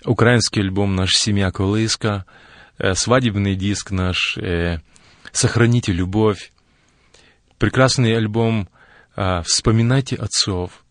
[0.05, 2.25] украинский альбом «Наш семья колыска»,
[2.77, 4.79] э, свадебный диск наш э,
[5.31, 6.51] «Сохраните любовь»,
[7.57, 8.69] прекрасный альбом
[9.15, 10.83] а, «Вспоминайте отцов»,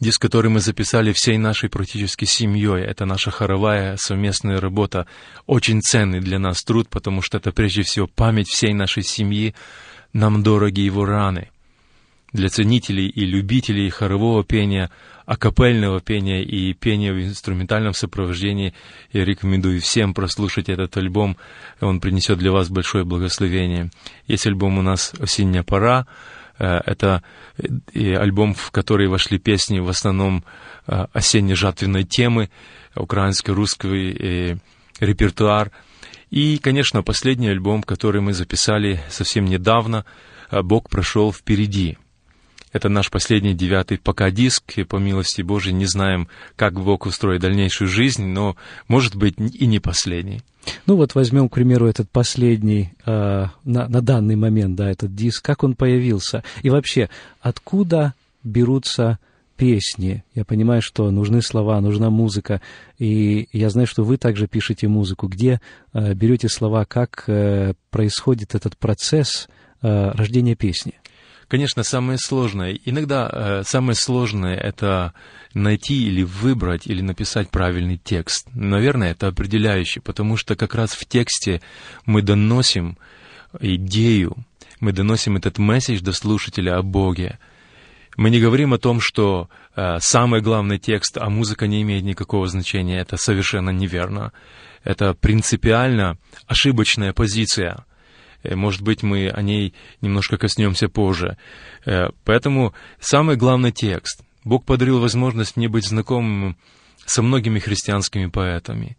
[0.00, 2.82] диск, который мы записали всей нашей практически семьей.
[2.84, 5.06] Это наша хоровая совместная работа.
[5.46, 9.54] Очень ценный для нас труд, потому что это прежде всего память всей нашей семьи,
[10.12, 11.50] нам дороги его раны.
[12.32, 14.90] Для ценителей и любителей хорового пения,
[15.26, 18.72] акапельного пения и пения в инструментальном сопровождении
[19.12, 21.36] я рекомендую всем прослушать этот альбом.
[21.80, 23.90] Он принесет для вас большое благословение.
[24.28, 26.06] Есть альбом у нас «Осенняя пора»,
[26.58, 27.24] э, это
[27.94, 30.44] альбом, в который вошли песни в основном
[30.86, 32.48] э, осенне-жатвенной темы,
[32.94, 34.56] украинско-русский э,
[35.00, 35.72] репертуар–
[36.30, 40.04] и, конечно, последний альбом, который мы записали совсем недавно,
[40.50, 41.98] э, «Бог прошел впереди».
[42.72, 47.40] Это наш последний девятый пока диск, и по милости Божией не знаем, как Бог устроит
[47.40, 50.42] дальнейшую жизнь, но, может быть, и не последний.
[50.86, 55.44] Ну вот возьмем, к примеру, этот последний э, на, на данный момент, да, этот диск,
[55.44, 58.14] как он появился, и вообще, откуда
[58.44, 59.18] берутся
[59.60, 60.24] песни.
[60.34, 62.62] Я понимаю, что нужны слова, нужна музыка.
[62.98, 65.28] И я знаю, что вы также пишете музыку.
[65.28, 65.60] Где
[65.92, 69.50] э, берете слова, как э, происходит этот процесс
[69.82, 70.94] э, рождения песни?
[71.46, 72.78] Конечно, самое сложное.
[72.86, 75.12] Иногда э, самое сложное это
[75.52, 78.48] найти или выбрать или написать правильный текст.
[78.54, 81.60] Наверное, это определяющий, потому что как раз в тексте
[82.06, 82.96] мы доносим
[83.60, 84.38] идею,
[84.80, 87.38] мы доносим этот месседж до слушателя о Боге.
[88.20, 92.46] Мы не говорим о том, что э, самый главный текст, а музыка не имеет никакого
[92.48, 93.00] значения.
[93.00, 94.34] Это совершенно неверно.
[94.84, 97.86] Это принципиально ошибочная позиция.
[98.42, 101.38] Э, может быть, мы о ней немножко коснемся позже.
[101.86, 104.20] Э, поэтому самый главный текст.
[104.44, 106.58] Бог подарил возможность мне быть знакомым
[107.06, 108.98] со многими христианскими поэтами.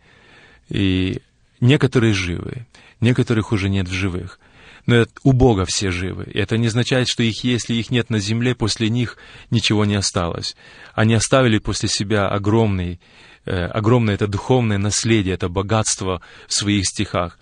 [0.68, 1.22] И
[1.60, 2.66] некоторые живы,
[3.00, 4.40] некоторых уже нет в живых–
[4.86, 6.26] но это, у Бога все живы.
[6.26, 9.18] И это не означает, что их, если их нет на земле, после них
[9.50, 10.56] ничего не осталось.
[10.94, 13.00] Они оставили после себя огромный,
[13.46, 17.40] э, огромное это духовное наследие, это богатство в своих стихах.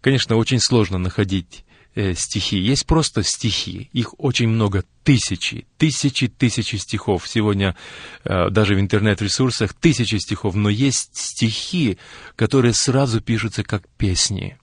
[0.00, 2.58] Конечно, очень сложно находить э, стихи.
[2.58, 3.90] Есть просто стихи.
[3.92, 7.28] Их очень много, тысячи, тысячи, тысячи стихов.
[7.28, 7.76] Сегодня
[8.24, 10.54] э, даже в интернет-ресурсах тысячи стихов.
[10.54, 11.98] Но есть стихи,
[12.36, 14.56] которые сразу пишутся как песни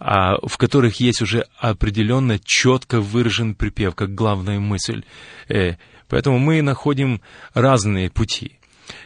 [0.00, 5.04] в которых есть уже определенно четко выражен припев, как главная мысль.
[5.48, 5.74] Э,
[6.08, 7.20] поэтому мы находим
[7.52, 8.56] разные пути.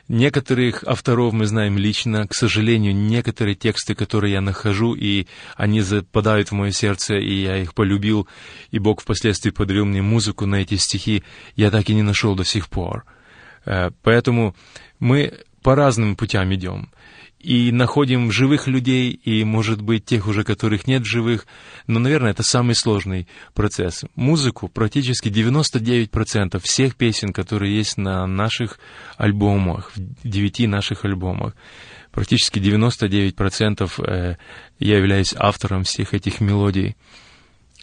[0.09, 2.27] Некоторых авторов мы знаем лично.
[2.29, 5.27] К сожалению, некоторые тексты, которые я нахожу, и
[5.57, 8.29] они западают в мое сердце, и я их полюбил,
[8.71, 11.25] и Бог впоследствии подарил мне музыку на эти стихи,
[11.57, 13.05] я так и не нашел до сих пор.
[13.65, 14.55] Э, поэтому
[15.01, 15.33] мы
[15.63, 16.89] по разным путям идем
[17.45, 21.47] и находим живых людей, и, может быть, тех уже, которых нет живых.
[21.87, 24.05] Но, наверное, это самый сложный процесс.
[24.17, 28.79] Музыку практически 99% всех песен, которые есть на наших
[29.19, 31.55] альбомах, в девяти наших альбомах,
[32.11, 34.37] практически 99% э,
[34.79, 36.97] я являюсь автором всех этих мелодий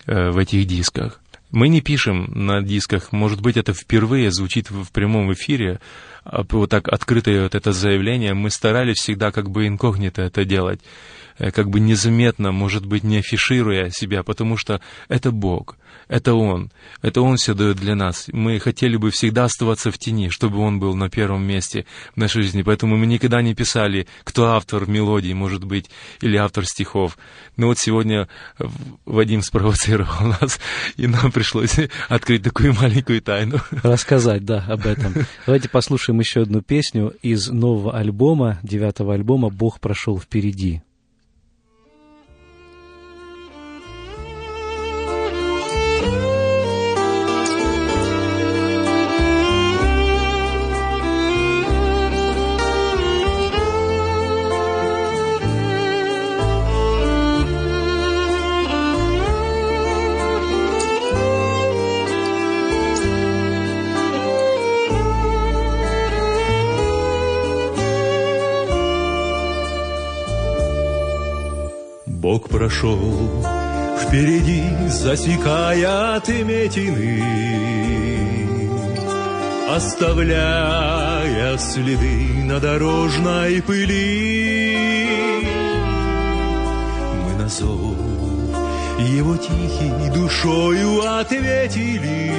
[0.08, 1.21] э, в этих дисках.
[1.52, 5.82] Мы не пишем на дисках, может быть, это впервые звучит в прямом эфире,
[6.24, 10.80] а, вот так открытое вот это заявление, мы старались всегда как бы инкогнито это делать,
[11.40, 14.80] э, как бы незаметно, может быть, не афишируя себя, потому что
[15.10, 15.78] это Бог,
[16.12, 16.70] это Он,
[17.02, 18.28] это Он все дает для нас.
[18.34, 22.44] Мы хотели бы всегда оставаться в тени, чтобы Он был на первом месте в нашей
[22.44, 25.90] жизни, поэтому мы никогда не писали, кто автор мелодии, может быть,
[26.20, 27.18] или автор стихов.
[27.56, 28.28] Но вот сегодня
[29.06, 30.60] Вадим спровоцировал нас,
[30.98, 31.78] и нам пришлось
[32.10, 33.60] открыть такую маленькую тайну.
[33.82, 35.14] Рассказать, да, об этом.
[35.46, 40.82] Давайте послушаем еще одну песню из нового альбома, девятого альбома «Бог прошел впереди».
[72.72, 73.30] Прошел
[74.02, 77.22] впереди, засекая отметины,
[79.70, 85.08] Оставляя следы на дорожной пыли.
[87.24, 87.96] Мы на зов
[89.00, 92.32] его тихий душою ответили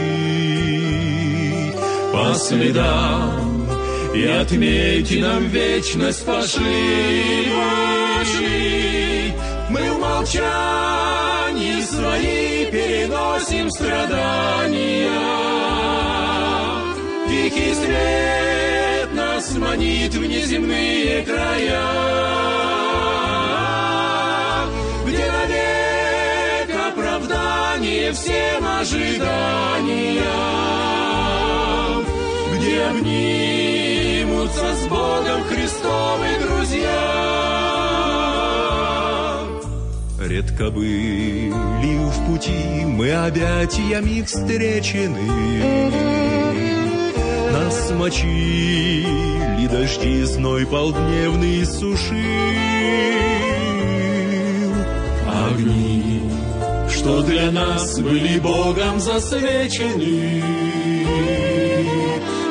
[2.13, 3.67] По следам
[4.15, 7.49] и отметьте нам вечность пошли,
[8.19, 8.82] пошли.
[10.33, 15.11] Молчании свои переносим страдания.
[17.29, 21.83] Тихий свет нас манит в неземные края,
[25.05, 30.23] Где навек оправдание всем ожиданиям,
[32.57, 37.52] Где обнимутся с Богом Христовы друзья.
[40.25, 45.91] Редко были в пути мы объятиями встречены.
[47.51, 52.17] Нас мочили дожди, зной полдневный сушил.
[55.51, 56.23] Огни,
[56.89, 60.43] что для нас были Богом засвечены,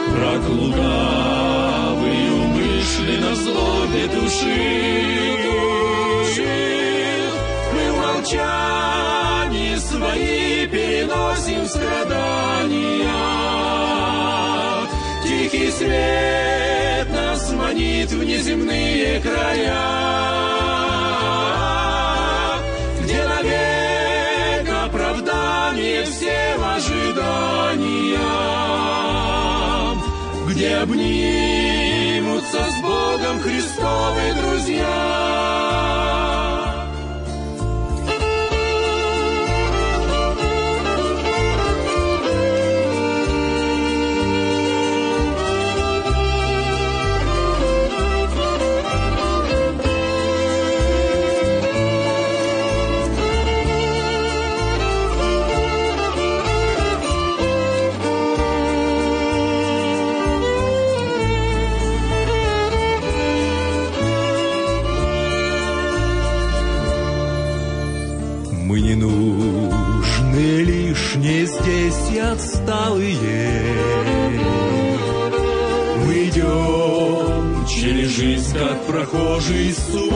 [0.09, 5.40] Враг лукавый умышленно злобе души
[8.31, 13.09] молчании свои переносим страдания.
[15.23, 19.77] Тихий свет нас манит в неземные края,
[23.01, 28.21] где навек оправдание всем ожиданиям,
[30.47, 35.70] где обнимутся с Богом Христовы друзья.
[79.01, 80.11] Прохожий сумок.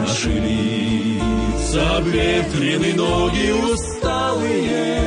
[0.00, 5.00] Наши лица обветрены, ноги усталые,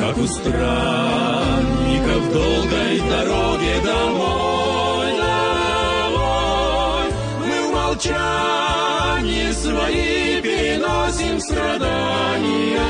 [0.00, 7.06] как у странников долгой дороге домой, домой.
[7.40, 12.80] Мы в молчании свои переносим страдания.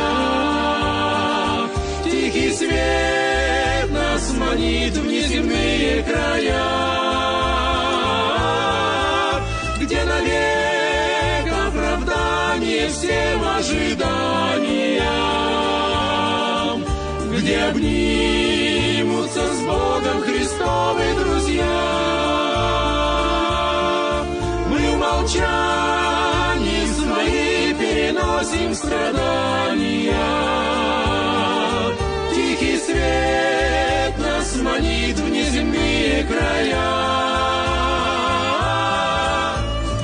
[2.04, 3.15] Тихий свет
[6.02, 6.64] края,
[9.80, 14.04] где навек оправдание всем ожиданиям,
[17.36, 21.76] где обнимутся с Богом Христовы друзья.
[24.70, 24.98] Мы в
[26.94, 30.16] свои переносим страдания.
[32.34, 33.45] Тихий свет
[34.66, 36.86] манит в неземные края,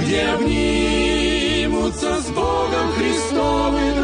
[0.00, 3.95] где обнимутся с Богом Христовы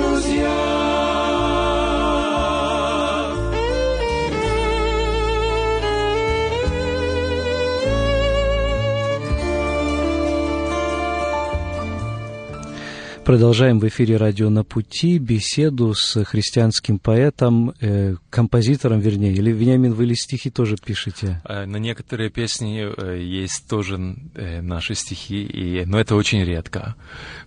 [13.24, 19.32] Продолжаем в эфире радио «На пути» беседу с христианским поэтом, э, композитором, вернее.
[19.32, 21.40] Или, Вениамин, вы ли стихи тоже пишете?
[21.44, 26.96] Э, На некоторые песни э, есть тоже э, наши стихи, и, но это очень редко.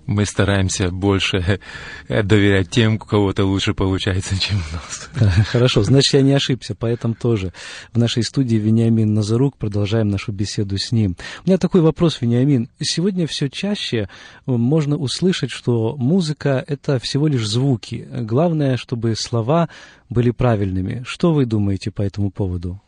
[0.05, 1.59] Мы стараемся больше
[2.07, 5.09] доверять тем, у кого-то лучше получается, чем у нас.
[5.47, 7.51] Хорошо, значит, я не ошибся, поэтом тоже.
[7.91, 11.17] В нашей студии Вениамин Назарук, продолжаем нашу беседу с ним.
[11.43, 12.69] У меня такой вопрос, Вениамин.
[12.79, 14.07] Сегодня все чаще
[14.45, 15.65] можно услышать, что
[15.97, 18.07] музыка— это всего лишь звуки.
[18.11, 19.69] Главное, чтобы слова
[20.09, 21.03] были правильными.
[21.05, 22.81] Что вы думаете по этому поводу?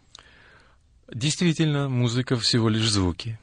[1.13, 3.39] Действительно, музыка всего лишь звуки.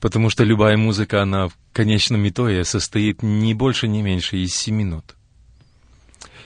[0.00, 4.84] Потому что любая музыка, она в конечном итоге состоит не больше, не меньше из семи
[4.84, 5.16] нот.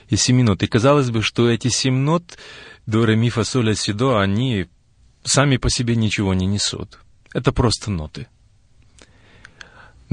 [0.09, 0.63] Из семи нот.
[0.63, 2.37] И казалось бы, что эти семь нот,
[2.85, 4.67] до, ре, ми, фа, соль, ля, си, до, они
[5.23, 6.99] сами по себе ничего не несут.
[7.33, 8.27] Это просто ноты.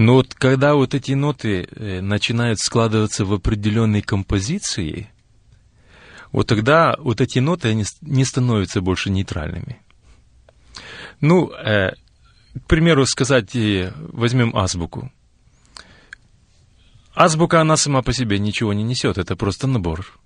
[0.00, 5.10] Но вот когда вот эти ноты э, начинают складываться в определенной композиции,
[6.32, 9.78] вот тогда вот эти ноты они не становятся больше нейтральными.
[11.20, 11.90] Ну, э,
[12.54, 15.12] к примеру, сказать, э, возьмем азбуку.
[17.14, 20.18] Азбука, она сама по себе ничего не несет, это просто набор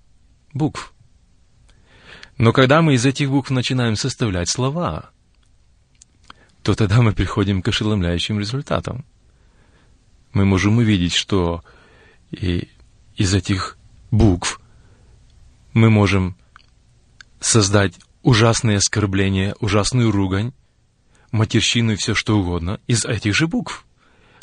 [0.53, 0.93] букв.
[2.37, 5.09] Но когда мы из этих букв начинаем составлять слова,
[6.63, 9.03] то тогда мы приходим к ошеломляющим результатам.
[10.35, 11.63] Мы можем увидеть, что
[12.29, 12.67] и
[13.15, 13.77] из этих
[14.11, 14.59] букв
[15.73, 16.35] мы можем
[17.39, 20.51] создать ужасные оскорбления, ужасную ругань,
[21.31, 23.85] матерщину и все что угодно из этих же букв,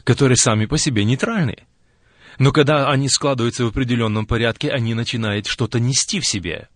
[0.03, 1.59] которые сами по себе нейтральны.
[2.39, 6.71] Но когда они складываются в определенном порядке, они начинают что-то нести в себе.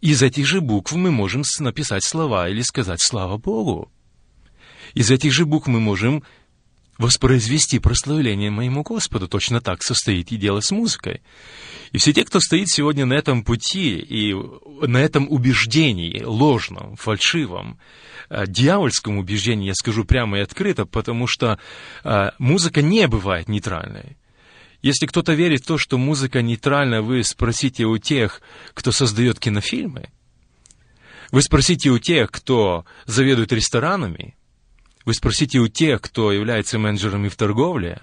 [0.00, 3.92] Из этих же букв мы можем написать слова или сказать «Слава Богу».
[4.94, 6.22] Из этих же букв мы можем
[6.98, 9.28] воспроизвести прославление моему Господу.
[9.28, 11.22] Точно так состоит и дело с музыкой.
[11.92, 14.34] И все те, кто стоит сегодня на этом пути и
[14.86, 17.78] на этом убеждении, ложном, фальшивом,
[18.30, 21.58] дьявольском убеждении, я скажу прямо и открыто, потому что
[22.02, 24.16] э, музыка не бывает нейтральной.
[24.82, 28.40] Если кто-то верит в то, что музыка нейтральна, вы спросите у тех,
[28.74, 30.10] кто создает кинофильмы,
[31.32, 34.35] вы спросите у тех, кто заведует ресторанами,
[35.06, 38.02] вы спросите у тех, кто является менеджерами в торговле,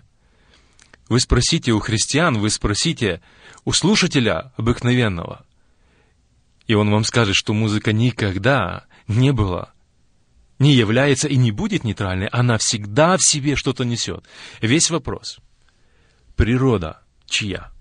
[1.09, 3.21] вы спросите у христиан, вы спросите
[3.65, 5.45] у слушателя обыкновенного,
[6.65, 9.73] и он вам скажет, что музыка никогда не была,
[10.59, 14.25] не является и не будет нейтральной, она всегда в себе что-то несет.
[14.61, 15.39] Весь вопрос.
[16.37, 17.71] Природа чья?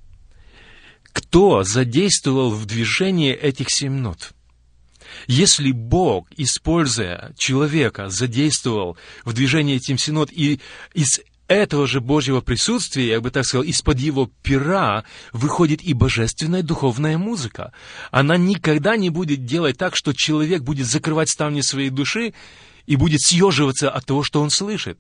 [1.13, 4.33] Кто задействовал в движении этих семь нот?
[5.27, 10.61] Если Бог, используя человека, задействовал в движении этим синод, и
[10.95, 16.63] из этого же Божьего присутствия, я бы так сказал, из-под его пера выходит и божественная
[16.63, 17.73] духовная музыка.
[18.11, 22.33] Она никогда не будет делать так, что человек будет закрывать ставни своей души
[22.87, 24.99] и будет съеживаться от того, что он слышит.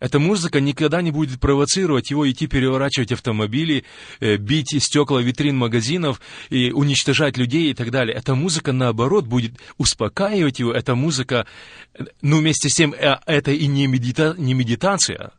[0.00, 3.84] Эта музыка никогда не будет провоцировать его идти переворачивать автомобили,
[4.20, 6.20] э, бить стекла витрин магазинов
[6.50, 8.16] и уничтожать людей и так далее.
[8.16, 10.72] Эта музыка, наоборот, будет успокаивать его.
[10.72, 11.46] Эта музыка,
[11.94, 15.32] э, ну, вместе с тем, э, это и не, медита, не медитация.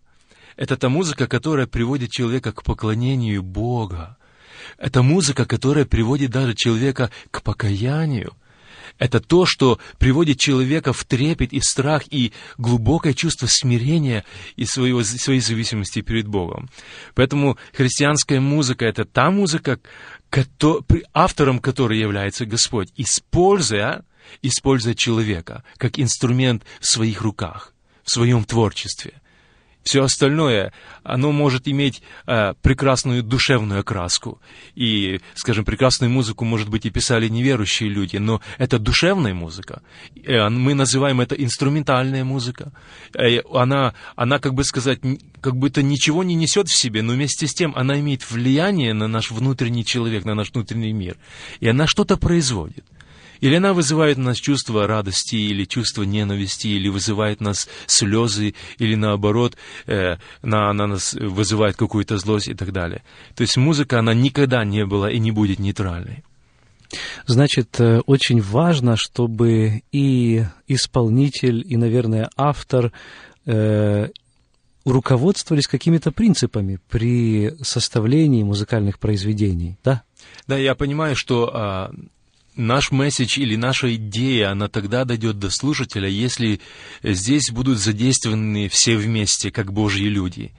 [0.58, 4.18] Это та музыка, которая приводит человека к поклонению Бога.
[4.78, 8.34] Это музыка, которая приводит даже человека к покаянию.
[9.00, 14.26] Это то, что приводит человека в трепет и страх и глубокое чувство смирения
[14.58, 16.70] и своего, своей зависимости перед Богом.
[17.16, 19.80] Поэтому христианская музыка— это та музыка,
[21.14, 24.04] автором которой является Господь, используя,
[24.42, 27.74] используя человека как инструмент в своих руках,
[28.04, 29.14] в своем творчестве.
[29.84, 30.74] Все остальное,
[31.04, 34.40] оно может иметь э, прекрасную душевную окраску.
[34.76, 39.82] И, скажем, прекрасную музыку, может быть, и писали неверующие люди, но это душевная музыка.
[40.26, 42.72] Э, мы называем это инструментальная музыка.
[43.16, 45.00] Э, она, она, как бы сказать,
[45.42, 49.08] как будто ничего не несет в себе, но вместе с тем она имеет влияние на
[49.08, 51.18] наш внутренний человек, на наш внутренний мир.
[51.62, 52.86] И она что-то производит.
[53.42, 58.96] Или она вызывает в нас чувство радости, или чувство ненависти, или вызывает нас слезы, или
[58.96, 59.56] наоборот,
[59.88, 63.04] э, на, на нас вызывает какую-то злость и так далее.
[63.36, 66.24] То есть музыка, она никогда не была и не будет нейтральной.
[67.28, 72.92] Значит, э, очень важно, чтобы и исполнитель, и, наверное, автор
[73.46, 74.10] э,
[74.86, 80.04] руководствовались какими-то принципами при составлении музыкальных произведений, да?
[80.48, 81.92] Да, я понимаю, что а,
[82.60, 86.60] наш месседж или наша идея, она тогда дойдет до слушателя, если
[87.02, 90.52] здесь будут задействованы все вместе, как Божьи люди.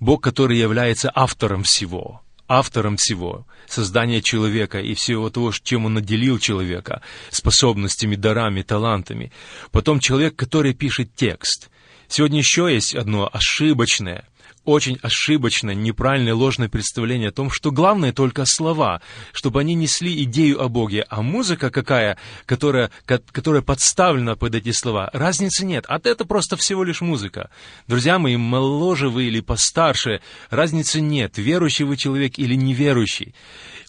[0.00, 6.38] Бог, который является автором всего, автором всего, создания человека и всего того, чем он наделил
[6.38, 9.32] человека, способностями, дарами, талантами.
[9.72, 11.68] Потом человек, который пишет текст.
[12.06, 14.24] Сегодня еще есть одно ошибочное–
[14.68, 19.00] очень ошибочное, неправильное, ложное представление о том, что главное только слова,
[19.32, 25.08] чтобы они несли идею о Боге, а музыка какая, которая, которая подставлена под эти слова,
[25.14, 25.86] разницы нет.
[25.88, 27.48] А это просто всего лишь музыка.
[27.86, 33.34] Друзья мои, моложе вы или постарше, разницы нет, верующий вы человек или неверующий.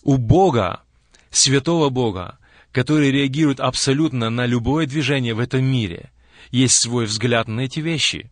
[0.03, 0.83] У Бога,
[1.29, 2.37] святого Бога,
[2.71, 6.11] который реагирует абсолютно на любое движение в этом мире,
[6.51, 8.31] есть свой взгляд на эти вещи.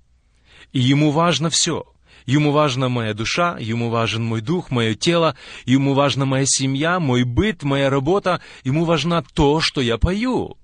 [0.71, 1.83] И ему важно все—
[2.27, 7.23] Ему важна моя душа, ему важен мой дух, мое тело, ему важна моя семья, мой
[7.23, 10.57] быт, моя работа, ему важно то, что я пою.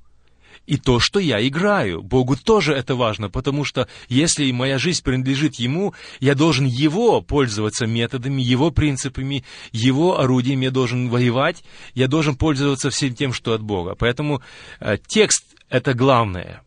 [0.66, 2.02] И то, что я играю.
[2.02, 7.86] Богу тоже это важно, потому что если моя жизнь принадлежит Ему, я должен Его пользоваться
[7.86, 11.64] методами, Его принципами, Его орудиями, я должен воевать,
[11.96, 13.96] я должен пользоваться всем тем, что от Бога.
[13.98, 14.42] Поэтому
[14.80, 16.62] э, текст— это главное.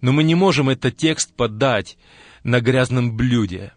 [0.00, 1.98] Но мы не можем этот текст подать
[2.42, 3.72] на грязном блюде.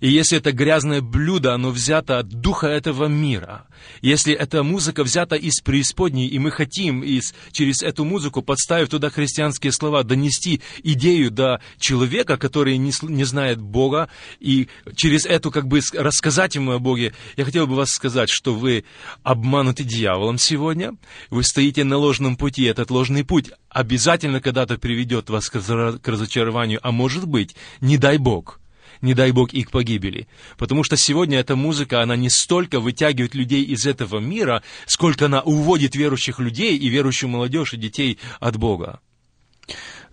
[0.00, 3.66] И если это грязное блюдо, оно взято от духа этого мира,
[4.00, 9.10] если эта музыка взята из преисподней, и мы хотим из, через эту музыку, подставив туда
[9.10, 15.68] христианские слова, донести идею до человека, который не, не знает Бога, и через эту как
[15.68, 18.84] бы рассказать ему о Боге, я хотел бы вас сказать, что вы
[19.22, 20.94] обмануты дьяволом сегодня,
[21.28, 26.90] вы стоите на ложном пути, этот ложный путь обязательно когда-то приведет вас к разочарованию, а
[26.90, 28.60] может быть, не дай Бог–
[29.00, 30.28] не дай бог, их погибели.
[30.56, 35.40] Потому что сегодня эта музыка, она не столько вытягивает людей из этого мира, сколько она
[35.40, 39.00] уводит верующих людей и верующую молодежь и детей от Бога.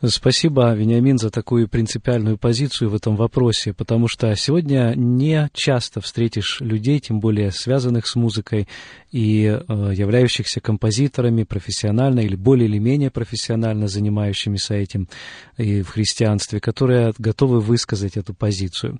[0.06, 6.62] Спасибо, Вениамин, за такую принципиальную позицию в этом вопросе, потому что сегодня не часто встретишь
[6.62, 8.68] людей, тем более связанных с музыкой
[9.12, 15.10] и э, являющихся композиторами профессионально или более или менее профессионально занимающимися этим
[15.58, 19.00] и в христианстве, которые готовы высказать эту позицию.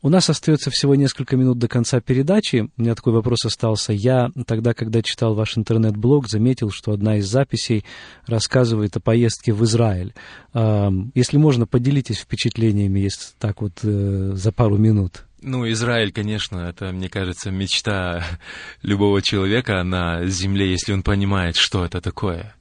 [0.00, 2.68] У нас остается всего несколько минут до конца передачи.
[2.76, 3.92] У меня такой вопрос остался.
[3.92, 7.84] Я тогда, когда читал ваш интернет-блог, заметил, что одна из записей
[8.26, 10.14] рассказывает о поездке в Израиль.
[11.14, 15.24] Если можно, поделитесь впечатлениями, если так вот э, за пару минут.
[15.42, 18.24] Ну, Израиль, конечно, это, мне кажется, мечта
[18.82, 22.54] любого человека на земле, если он понимает, что это такое.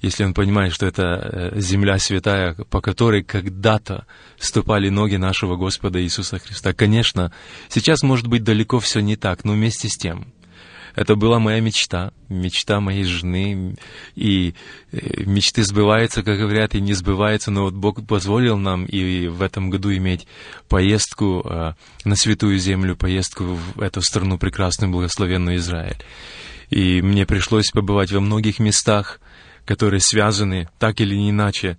[0.00, 4.06] Если он понимает, что это э, земля святая, по которой когда-то
[4.38, 6.72] ступали ноги нашего Господа Иисуса Христа.
[6.72, 7.32] Конечно,
[7.68, 10.32] сейчас, может быть, далеко все не так, но вместе с тем–
[10.94, 13.76] это была моя мечта, мечта моей жены.
[14.14, 14.54] И
[14.92, 19.42] э, мечты сбываются, как говорят, и не сбываются, но вот Бог позволил нам и в
[19.42, 20.26] этом году иметь
[20.68, 21.74] поездку э,
[22.04, 25.98] на Святую Землю, поездку в эту страну прекрасную, благословенную Израиль.
[26.70, 29.20] И мне пришлось побывать во многих местах,
[29.64, 31.78] которые связаны так или иначе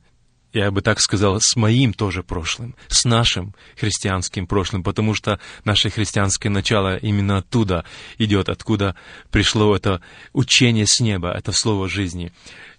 [0.53, 5.89] я бы так сказал, с моим тоже прошлым, с нашим христианским прошлым, потому что наше
[5.89, 7.85] христианское начало именно оттуда
[8.17, 8.95] идет, откуда
[9.29, 10.01] пришло это
[10.33, 12.31] учение с неба, это слово жизни.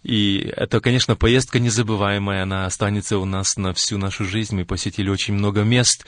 [0.03, 4.57] И это, конечно, поездка незабываемая, она останется у нас на всю нашу жизнь.
[4.57, 6.05] Мы посетили очень много мест,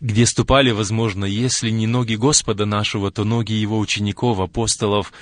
[0.00, 5.12] где ступали, возможно, если не ноги Господа нашего, то ноги Его учеников, апостолов,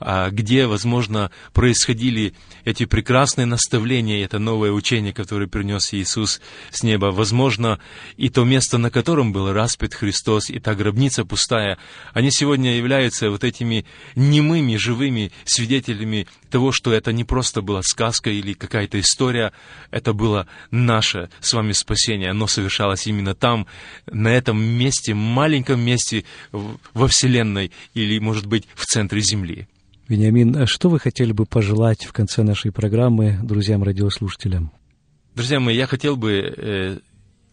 [0.00, 2.34] где, возможно, происходили
[2.64, 6.40] эти прекрасные наставления, это новое учение, которое принес Иисус
[6.70, 7.06] с неба.
[7.06, 7.80] Возможно,
[8.16, 11.78] и то место, на котором был распят Христос, и та гробница пустая,
[12.12, 13.84] они сегодня являются вот этими
[14.14, 19.52] немыми, живыми свидетелями того, что это не просто была сказка или какая-то история,
[19.90, 22.30] это было наше с вами спасение.
[22.30, 23.66] Оно совершалось именно там,
[24.06, 29.66] на этом месте, маленьком месте во Вселенной или, может быть, в центре Земли.
[30.08, 34.72] Вениамин, а что вы хотели бы пожелать в конце нашей программы друзьям-радиослушателям?
[35.34, 36.98] Друзья мои, я хотел бы, э,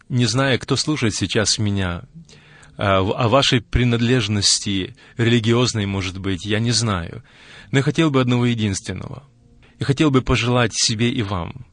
[0.08, 2.04] не зная, кто слушает сейчас меня,
[2.78, 7.22] а, о вашей принадлежности религиозной, может быть, я не знаю.
[7.72, 9.24] Но я хотел бы одного единственного.
[9.78, 11.66] И хотел бы пожелать себе и вам,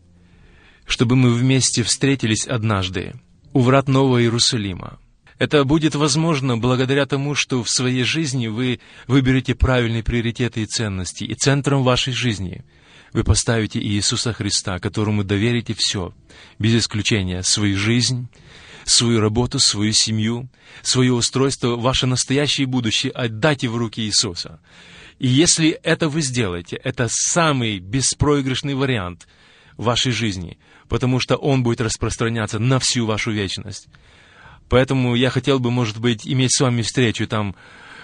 [0.85, 3.13] чтобы мы вместе встретились однажды
[3.53, 4.99] у врат Нового Иерусалима.
[5.39, 11.23] Это будет возможно благодаря тому, что в своей жизни вы выберете правильные приоритеты и ценности,
[11.23, 12.63] и центром вашей жизни
[13.13, 16.13] вы поставите Иисуса Христа, которому доверите все,
[16.59, 18.27] без исключения, свою жизнь,
[18.85, 20.49] свою работу, свою семью,
[20.81, 24.59] свое устройство, ваше настоящее будущее отдайте в руки Иисуса.
[25.19, 29.27] И если это вы сделаете, это самый беспроигрышный вариант
[29.77, 30.57] вашей жизни,
[30.89, 33.87] потому что он будет распространяться на всю вашу вечность.
[34.73, 37.55] Поэтому я хотел бы, может быть, иметь с вами встречу там,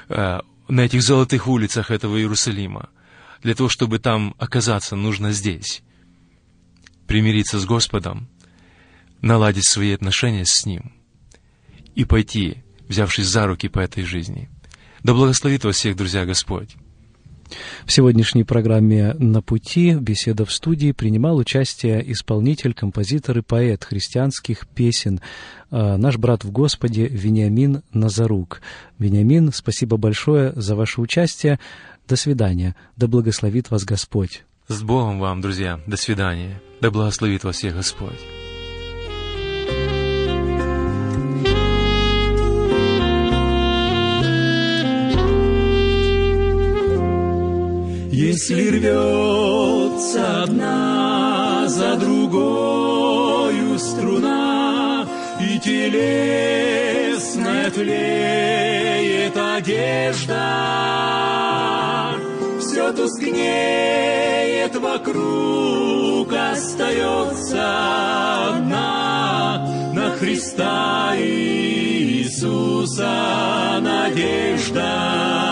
[0.08, 2.90] э, на этих золотых улицах этого Иерусалима.
[3.42, 5.82] Для того, чтобы там оказаться, нужно здесь.
[7.08, 8.30] Примириться с Господом,
[9.20, 10.94] наладить свои отношения с Ним
[11.96, 12.58] и пойти,
[12.88, 14.48] взявшись за руки по этой жизни.
[15.02, 16.76] Да благословит вас всех, друзья, Господь.
[17.86, 24.68] В сегодняшней программе «На пути» беседа в студии принимал участие исполнитель, композитор и поэт христианских
[24.68, 25.22] песен,
[25.72, 28.62] а, наш брат в Господе Вениамин Назарук.
[28.98, 31.60] Вениамин, спасибо большое за ваше участие.
[32.08, 32.76] До свидания.
[32.96, 34.44] Да благословит вас Господь.
[34.68, 35.80] С Богом вам, друзья.
[35.88, 36.62] До свидания.
[36.82, 38.39] Да благословит вас всех Господь.
[48.12, 55.06] Если рвется одна за другою струна,
[55.40, 60.36] И телесная тлеет одежда,
[62.60, 73.06] Все тускнеет вокруг, остается одна на Христа Иисуса
[73.82, 75.49] надежда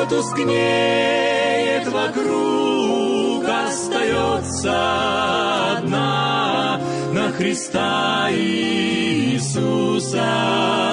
[0.00, 4.72] все тускнеет вокруг, остается
[5.76, 6.80] одна
[7.12, 10.24] на Христа Иисуса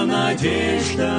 [0.05, 1.13] надежда.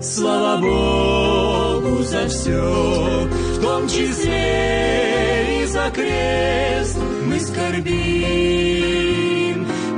[0.00, 7.86] Слава Богу за все, в том числе и за крест мы скорбим,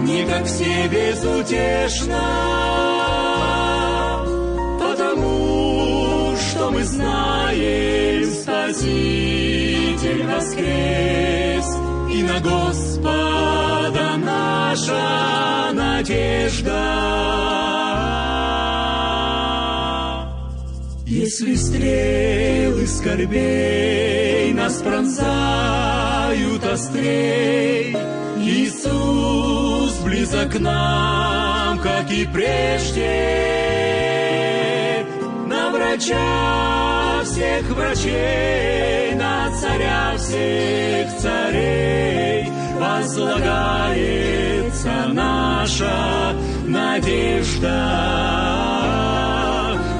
[0.05, 2.94] не как все безутешно
[6.95, 11.69] знаем, Спаситель воскрес,
[12.13, 16.95] и на Господа наша надежда.
[21.07, 27.97] Если стрелы скорбей нас пронзают острей,
[28.39, 33.64] Иисус близок к нам, как и прежде,
[35.95, 43.93] врача всех врачей, на царя всех царей возлагается
[45.13, 46.35] наша
[46.67, 47.69] надежда.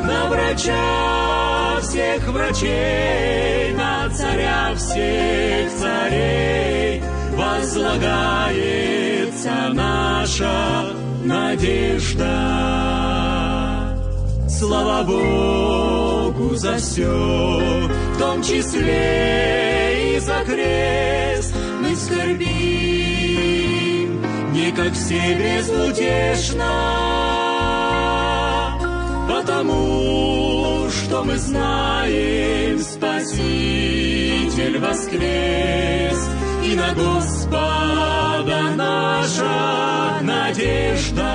[0.05, 7.03] На врача всех врачей, на царя всех царей
[7.37, 8.53] возлагается
[9.73, 10.87] наша
[11.25, 12.94] надежда.
[14.67, 16.57] Слава Богу!
[16.57, 22.43] За все, в том числе и за крест мы скорбим,
[24.53, 26.71] не как все безутешно,
[29.29, 36.27] потому что мы знаем, Спаситель воскрес,
[36.65, 41.35] и на Господа наша надежда.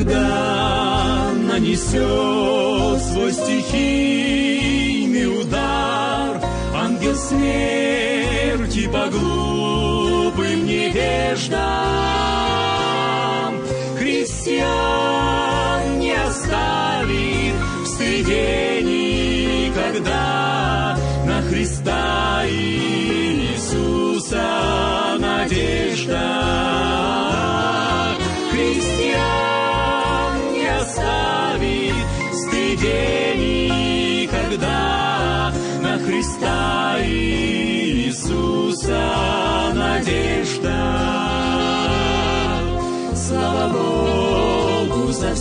[0.00, 6.40] когда нанесет свой стихийный удар,
[6.74, 11.99] ангел смерти по глупым невеждам.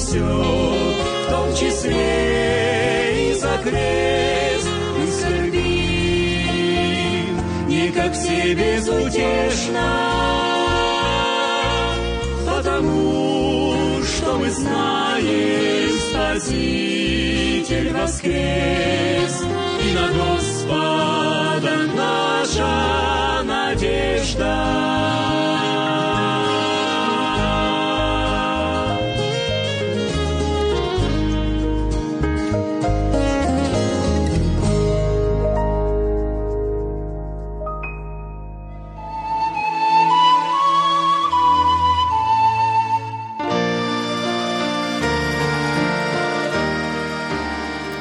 [0.10, 6.50] Все, в том числе и за крест мы скорбим,
[7.68, 9.90] не как все безутешно,
[12.48, 19.44] потому что мы знаем, Спаситель воскрес,
[19.84, 20.08] и на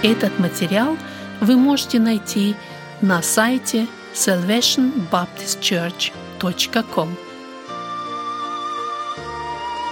[0.08, 0.96] Этот материал
[1.42, 2.56] вы можете найти
[3.02, 7.14] на сайте salvationbaptistchurch.com.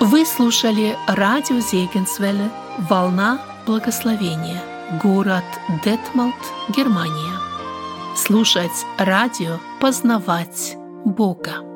[0.00, 2.48] Вы слушали радио Зегенсвелле
[2.88, 4.62] «Волна благословения»,
[5.02, 5.44] город
[5.84, 6.32] Детмалт,
[6.74, 7.38] Германия.
[8.16, 11.75] Слушать радио, познавать Бога.